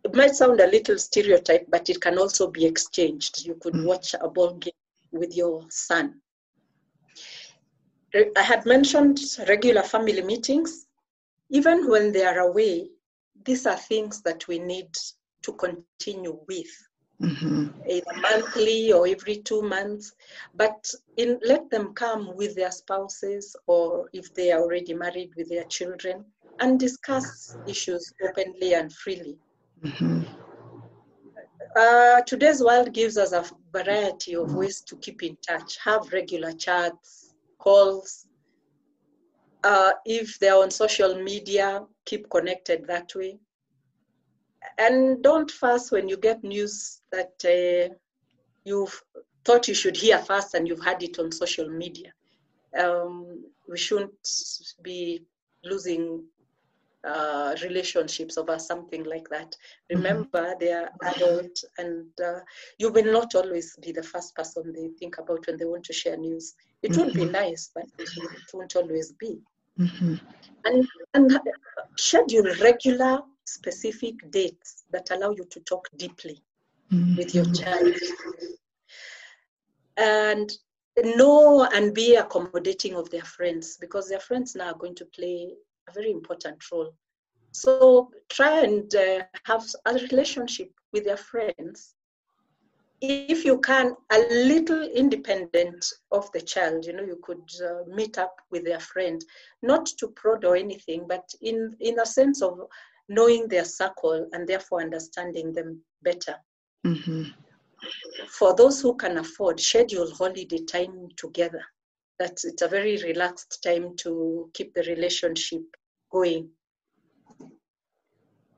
It 0.03 0.15
might 0.15 0.35
sound 0.35 0.61
a 0.61 0.67
little 0.67 0.97
stereotype, 0.97 1.67
but 1.69 1.89
it 1.89 1.99
can 1.99 2.17
also 2.17 2.49
be 2.49 2.65
exchanged. 2.65 3.45
You 3.45 3.55
could 3.55 3.73
mm-hmm. 3.73 3.87
watch 3.87 4.15
a 4.19 4.29
ball 4.29 4.53
game 4.53 4.73
with 5.11 5.35
your 5.35 5.65
son. 5.69 6.21
I 8.13 8.41
had 8.41 8.65
mentioned 8.65 9.19
regular 9.47 9.83
family 9.83 10.21
meetings. 10.21 10.85
Even 11.49 11.89
when 11.89 12.11
they 12.11 12.23
are 12.25 12.39
away, 12.39 12.89
these 13.43 13.65
are 13.65 13.77
things 13.77 14.21
that 14.21 14.47
we 14.47 14.59
need 14.59 14.89
to 15.47 15.53
continue 15.53 16.37
with 16.47 16.73
mm-hmm. 17.21 17.67
either 17.89 18.15
monthly 18.21 18.91
or 18.91 19.07
every 19.07 19.37
two 19.37 19.61
months. 19.61 20.13
But 20.53 20.93
in, 21.15 21.39
let 21.41 21.69
them 21.69 21.93
come 21.93 22.35
with 22.35 22.55
their 22.55 22.71
spouses 22.71 23.55
or 23.65 24.09
if 24.11 24.33
they 24.33 24.51
are 24.51 24.59
already 24.61 24.93
married 24.93 25.31
with 25.37 25.49
their 25.49 25.63
children 25.65 26.25
and 26.59 26.77
discuss 26.79 27.57
issues 27.65 28.13
openly 28.21 28.73
and 28.73 28.91
freely. 28.91 29.37
Mm-hmm. 29.83 30.23
Uh, 31.79 32.21
today's 32.21 32.61
world 32.61 32.91
gives 32.93 33.17
us 33.17 33.31
a 33.31 33.45
variety 33.71 34.35
of 34.35 34.53
ways 34.53 34.81
to 34.81 34.97
keep 34.97 35.23
in 35.23 35.37
touch, 35.47 35.77
have 35.83 36.11
regular 36.11 36.51
chats, 36.51 37.35
calls. 37.57 38.25
Uh, 39.63 39.91
if 40.05 40.39
they're 40.39 40.57
on 40.57 40.71
social 40.71 41.21
media, 41.23 41.85
keep 42.05 42.29
connected 42.29 42.85
that 42.87 43.13
way 43.15 43.39
and 44.77 45.23
don't 45.23 45.49
fuss 45.49 45.91
when 45.91 46.07
you 46.07 46.17
get 46.17 46.43
news 46.43 47.01
that 47.11 47.33
uh, 47.45 47.93
you've 48.63 49.01
thought 49.45 49.67
you 49.67 49.73
should 49.73 49.95
hear 49.95 50.19
first 50.19 50.53
and 50.53 50.67
you've 50.67 50.83
had 50.83 51.01
it 51.03 51.19
on 51.19 51.31
social 51.31 51.69
media. 51.69 52.11
Um, 52.77 53.45
we 53.69 53.77
shouldn't 53.77 54.11
be 54.83 55.23
losing 55.63 56.23
uh, 57.07 57.55
relationships 57.63 58.37
over 58.37 58.59
something 58.59 59.03
like 59.03 59.27
that. 59.29 59.51
Mm-hmm. 59.51 59.97
Remember, 59.97 60.43
mm-hmm. 60.43 60.59
they 60.59 60.73
are 60.73 60.89
adult, 61.03 61.63
and 61.77 62.07
uh, 62.23 62.39
you 62.77 62.91
will 62.91 63.11
not 63.11 63.35
always 63.35 63.77
be 63.81 63.91
the 63.91 64.03
first 64.03 64.35
person 64.35 64.73
they 64.73 64.89
think 64.99 65.17
about 65.17 65.47
when 65.47 65.57
they 65.57 65.65
want 65.65 65.85
to 65.85 65.93
share 65.93 66.17
news. 66.17 66.55
It 66.81 66.91
mm-hmm. 66.91 67.01
would 67.01 67.13
be 67.13 67.25
nice, 67.25 67.71
but 67.73 67.85
it 67.97 68.09
won't 68.53 68.75
always 68.75 69.13
be. 69.13 69.39
Mm-hmm. 69.79 70.15
And, 70.65 70.87
and 71.13 71.39
schedule 71.95 72.45
regular 72.61 73.21
specific 73.47 74.15
dates 74.29 74.83
that 74.91 75.09
allow 75.11 75.31
you 75.31 75.45
to 75.49 75.59
talk 75.61 75.87
deeply 75.97 76.43
mm-hmm. 76.91 77.15
with 77.15 77.33
your 77.33 77.45
child. 77.53 77.95
And 79.97 80.51
know 81.15 81.67
and 81.73 81.93
be 81.93 82.15
accommodating 82.15 82.95
of 82.95 83.09
their 83.09 83.23
friends 83.23 83.77
because 83.79 84.09
their 84.09 84.19
friends 84.19 84.55
now 84.55 84.71
are 84.71 84.77
going 84.77 84.95
to 84.95 85.05
play 85.05 85.53
a 85.87 85.91
very 85.91 86.11
important 86.11 86.57
role. 86.71 86.93
So 87.51 88.09
try 88.29 88.63
and 88.63 88.93
uh, 88.93 89.23
have 89.45 89.65
a 89.85 89.93
relationship 89.93 90.71
with 90.93 91.05
their 91.05 91.17
friends. 91.17 91.95
If 92.99 93.45
you 93.45 93.59
can, 93.59 93.95
a 94.11 94.19
little 94.31 94.81
independent 94.81 95.85
of 96.11 96.31
the 96.31 96.41
child, 96.41 96.85
you 96.85 96.93
know, 96.93 97.03
you 97.03 97.19
could 97.21 97.47
uh, 97.63 97.87
meet 97.87 98.17
up 98.17 98.35
with 98.49 98.65
their 98.65 98.79
friend, 98.79 99.23
not 99.61 99.85
to 99.97 100.07
prod 100.09 100.45
or 100.45 100.55
anything, 100.55 101.05
but 101.07 101.29
in 101.41 101.75
in 101.79 101.99
a 101.99 102.05
sense 102.05 102.41
of 102.41 102.59
knowing 103.09 103.47
their 103.47 103.65
circle 103.65 104.27
and 104.31 104.47
therefore 104.47 104.81
understanding 104.81 105.53
them 105.53 105.81
better. 106.03 106.35
Mm-hmm. 106.85 107.23
For 108.29 108.55
those 108.55 108.81
who 108.81 108.95
can 108.95 109.17
afford, 109.17 109.59
schedule 109.59 110.11
holiday 110.11 110.63
time 110.65 111.09
together. 111.15 111.63
That's 112.19 112.45
it's 112.45 112.63
a 112.63 112.67
very 112.67 112.97
relaxed 113.03 113.61
time 113.63 113.95
to 113.97 114.49
keep 114.53 114.73
the 114.73 114.83
relationship 114.83 115.61
going. 116.11 116.49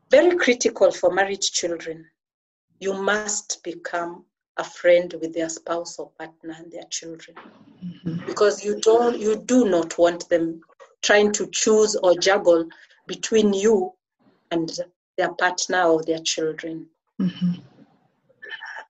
Very 0.10 0.38
critical 0.38 0.92
for 0.92 1.12
married 1.12 1.42
children. 1.42 2.06
You 2.80 2.94
must 2.94 3.62
become 3.64 4.26
a 4.58 4.64
friend 4.64 5.14
with 5.22 5.34
their 5.34 5.50
spouse 5.50 6.00
or 6.00 6.12
partner 6.18 6.56
and 6.58 6.72
their 6.72 6.84
children 6.90 7.36
mm-hmm. 7.84 8.26
because 8.26 8.64
you 8.64 8.80
don't 8.82 9.18
you 9.18 9.38
do 9.46 9.70
not 9.70 9.98
want 9.98 10.28
them 10.30 10.62
trying 11.02 11.32
to 11.32 11.48
choose 11.48 11.96
or 11.96 12.14
juggle 12.16 12.68
between 13.08 13.54
you 13.54 13.94
and 14.52 14.72
their 15.18 15.34
partner 15.34 15.84
or 15.84 16.04
their 16.04 16.20
children. 16.20 16.88
Mm-hmm. 17.20 17.54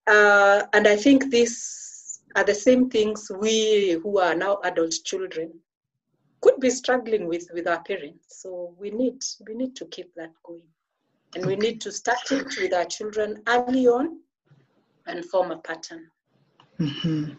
Uh, 0.08 0.64
and 0.74 0.88
I 0.88 0.96
think 0.96 1.30
these 1.30 2.20
are 2.36 2.44
the 2.44 2.56
same 2.56 2.90
things 2.90 3.32
we 3.40 4.00
who 4.04 4.20
are 4.20 4.36
now 4.36 4.60
adult 4.64 4.94
children 5.04 5.52
could 6.42 6.60
be 6.60 6.70
struggling 6.70 7.28
with 7.28 7.48
with 7.54 7.68
our 7.68 7.82
parents. 7.84 8.42
So 8.42 8.74
we 8.80 8.92
need 8.92 9.22
we 9.48 9.56
need 9.56 9.76
to 9.76 9.86
keep 9.86 10.14
that 10.16 10.32
going, 10.44 10.68
and 11.36 11.46
we 11.46 11.56
need 11.56 11.82
to 11.82 11.92
start 11.92 12.32
it 12.32 12.48
with 12.60 12.74
our 12.74 12.86
children 12.86 13.42
early 13.48 13.88
on, 13.88 14.20
and 15.06 15.26
form 15.26 15.52
a 15.52 15.58
pattern. 15.58 16.08
Mm-hmm. 16.80 17.32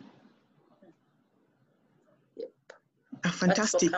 Yep. 2.36 2.52
fantastic. 3.32 3.92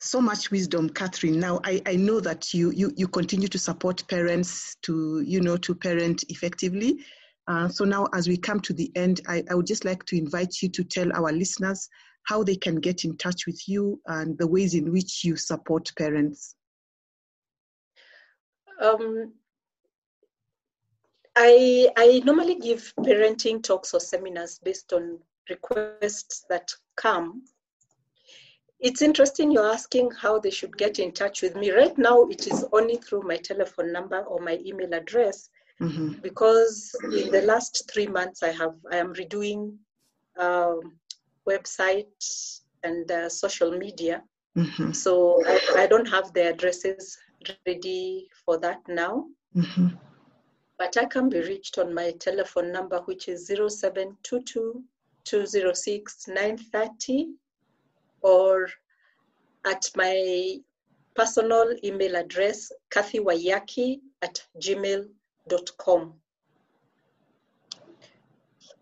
So 0.00 0.20
much 0.20 0.50
wisdom, 0.50 0.88
Catherine. 0.88 1.40
Now 1.40 1.60
I, 1.64 1.82
I 1.86 1.96
know 1.96 2.20
that 2.20 2.54
you, 2.54 2.70
you 2.70 2.92
you 2.96 3.08
continue 3.08 3.48
to 3.48 3.58
support 3.58 4.06
parents 4.08 4.76
to 4.82 5.20
you 5.20 5.40
know 5.40 5.56
to 5.56 5.74
parent 5.74 6.24
effectively. 6.28 7.04
Uh, 7.48 7.66
so 7.68 7.84
now 7.84 8.06
as 8.14 8.28
we 8.28 8.36
come 8.36 8.60
to 8.60 8.72
the 8.74 8.92
end, 8.94 9.22
I, 9.26 9.42
I 9.50 9.54
would 9.54 9.66
just 9.66 9.84
like 9.84 10.04
to 10.06 10.18
invite 10.18 10.60
you 10.60 10.68
to 10.68 10.84
tell 10.84 11.10
our 11.14 11.32
listeners 11.32 11.88
how 12.24 12.44
they 12.44 12.56
can 12.56 12.76
get 12.76 13.04
in 13.04 13.16
touch 13.16 13.46
with 13.46 13.66
you 13.66 14.00
and 14.06 14.36
the 14.36 14.46
ways 14.46 14.74
in 14.74 14.92
which 14.92 15.24
you 15.24 15.34
support 15.36 15.90
parents. 15.96 16.54
Um, 18.82 19.32
I, 21.34 21.88
I 21.96 22.20
normally 22.24 22.56
give 22.56 22.92
parenting 22.98 23.62
talks 23.62 23.94
or 23.94 24.00
seminars 24.00 24.60
based 24.62 24.92
on 24.92 25.18
requests 25.48 26.44
that 26.50 26.70
come. 26.96 27.44
It's 28.80 29.02
interesting 29.02 29.50
you're 29.50 29.72
asking 29.72 30.12
how 30.12 30.38
they 30.38 30.50
should 30.50 30.76
get 30.76 30.98
in 30.98 31.12
touch 31.12 31.42
with 31.42 31.56
me. 31.56 31.70
Right 31.72 31.96
now, 31.98 32.22
it 32.28 32.46
is 32.46 32.64
only 32.72 32.96
through 32.96 33.22
my 33.22 33.36
telephone 33.36 33.92
number 33.92 34.20
or 34.20 34.40
my 34.40 34.58
email 34.64 34.94
address 34.94 35.50
mm-hmm. 35.80 36.12
because 36.22 36.94
in 37.04 37.32
the 37.32 37.42
last 37.42 37.90
three 37.92 38.06
months, 38.06 38.42
I 38.42 38.52
have 38.52 38.74
I 38.92 38.96
am 38.96 39.14
redoing 39.14 39.76
um, 40.38 40.92
website 41.48 42.60
and 42.84 43.10
uh, 43.10 43.28
social 43.28 43.76
media. 43.76 44.22
Mm-hmm. 44.56 44.92
So 44.92 45.42
I, 45.46 45.82
I, 45.82 45.86
don't 45.86 46.08
have 46.08 46.32
the 46.32 46.48
addresses 46.48 47.18
ready 47.66 48.28
for 48.44 48.58
that 48.58 48.80
now. 48.88 49.26
Mm-hmm. 49.54 49.88
But 50.78 50.96
I 50.96 51.04
can 51.04 51.28
be 51.28 51.40
reached 51.40 51.78
on 51.78 51.94
my 51.94 52.12
telephone 52.18 52.72
number, 52.72 52.98
which 53.06 53.28
is 53.28 53.46
0722 53.46 54.82
206 55.24 56.28
930, 56.28 57.28
or 58.22 58.68
at 59.66 59.84
my 59.96 60.56
personal 61.14 61.74
email 61.84 62.16
address, 62.16 62.70
cathywaiyaki 62.90 64.00
at 64.22 64.40
gmail.com. 64.60 66.14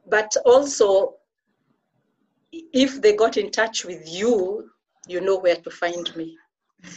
But 0.08 0.36
also, 0.44 1.14
if 2.52 3.00
they 3.00 3.16
got 3.16 3.36
in 3.36 3.50
touch 3.50 3.84
with 3.84 4.02
you, 4.06 4.70
you 5.08 5.20
know 5.20 5.38
where 5.38 5.56
to 5.56 5.70
find 5.70 6.14
me. 6.16 6.36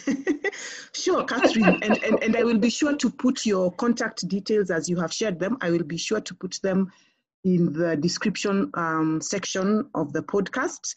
sure, 0.93 1.23
Catherine, 1.23 1.80
and, 1.82 2.04
and, 2.04 2.21
and 2.21 2.36
I 2.36 2.43
will 2.43 2.58
be 2.58 2.69
sure 2.69 2.95
to 2.97 3.10
put 3.10 3.45
your 3.45 3.71
contact 3.73 4.28
details 4.28 4.69
as 4.69 4.89
you 4.89 4.97
have 4.97 5.13
shared 5.13 5.39
them. 5.39 5.58
I 5.62 5.71
will 5.71 5.84
be 5.84 5.97
sure 5.97 6.21
to 6.21 6.36
put 6.36 6.60
them 6.62 6.91
in 7.43 7.71
the 7.73 7.95
description 7.95 8.69
um, 8.73 9.21
section 9.21 9.89
of 9.95 10.12
the 10.13 10.21
podcast. 10.21 10.95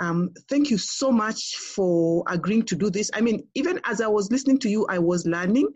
Um, 0.00 0.30
thank 0.48 0.70
you 0.70 0.78
so 0.78 1.10
much 1.10 1.56
for 1.56 2.22
agreeing 2.28 2.62
to 2.64 2.76
do 2.76 2.90
this. 2.90 3.10
I 3.14 3.20
mean, 3.20 3.46
even 3.54 3.80
as 3.84 4.00
I 4.00 4.06
was 4.06 4.30
listening 4.30 4.58
to 4.60 4.68
you, 4.68 4.86
I 4.88 4.98
was 4.98 5.26
learning. 5.26 5.68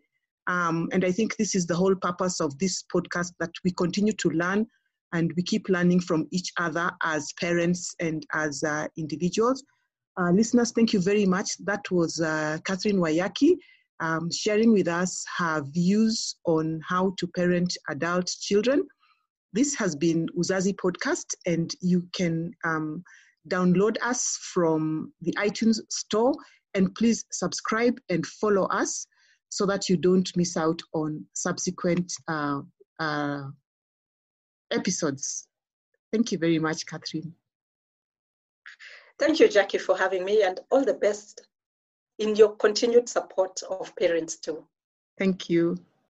Um, 0.47 0.89
and 0.93 1.05
I 1.05 1.13
think 1.13 1.37
this 1.37 1.55
is 1.55 1.67
the 1.67 1.75
whole 1.75 1.95
purpose 1.95 2.41
of 2.41 2.57
this 2.59 2.85
podcast 2.95 3.33
that 3.41 3.53
we 3.65 3.73
continue 3.73 4.13
to 4.13 4.31
learn 4.31 4.67
and 5.13 5.33
we 5.37 5.43
keep 5.43 5.69
learning 5.69 6.01
from 6.01 6.27
each 6.31 6.53
other 6.59 6.91
as 7.03 7.33
parents 7.39 7.95
and 8.01 8.25
as 8.35 8.63
uh, 8.65 8.87
individuals. 8.97 9.63
Uh, 10.21 10.31
listeners, 10.31 10.73
thank 10.73 10.93
you 10.93 11.01
very 11.01 11.27
much. 11.27 11.57
That 11.59 11.91
was 11.91 12.21
uh, 12.21 12.59
Catherine 12.65 12.99
Waiyaki 12.99 13.57
um, 14.01 14.31
sharing 14.31 14.73
with 14.73 14.89
us 14.89 15.25
her 15.39 15.63
views 15.63 16.37
on 16.45 16.81
how 16.87 17.15
to 17.19 17.27
parent 17.29 17.77
adult 17.89 18.27
children. 18.41 18.83
This 19.53 19.75
has 19.77 19.95
been 19.95 20.27
Uzazi 20.37 20.75
Podcast, 20.75 21.27
and 21.47 21.73
you 21.81 22.09
can 22.15 22.53
um, 22.65 23.05
download 23.49 23.97
us 24.03 24.39
from 24.53 25.13
the 25.21 25.33
iTunes 25.33 25.81
store. 25.89 26.35
And 26.75 26.95
please 26.95 27.25
subscribe 27.33 27.99
and 28.09 28.25
follow 28.27 28.65
us 28.65 29.07
so 29.51 29.67
that 29.67 29.89
you 29.89 29.97
don't 29.97 30.35
miss 30.37 30.57
out 30.57 30.81
on 30.95 31.25
subsequent 31.35 32.13
uh, 32.29 32.61
uh 32.99 33.43
episodes. 34.71 35.49
Thank 36.13 36.33
you 36.33 36.39
very 36.39 36.59
much, 36.59 36.87
Catherine. 36.87 37.35
Thank 39.19 39.41
you, 39.41 39.49
Jaki, 39.49 39.81
for 39.81 39.97
having 39.97 40.25
me, 40.25 40.43
and 40.43 40.61
all 40.71 40.85
the 40.85 40.95
best 40.95 41.47
in 42.19 42.35
your 42.37 42.57
continued 42.57 43.09
support 43.09 43.63
of 43.69 43.95
parents 43.97 44.37
too. 44.37 44.65
Thank 45.19 45.49
you. 45.49 45.77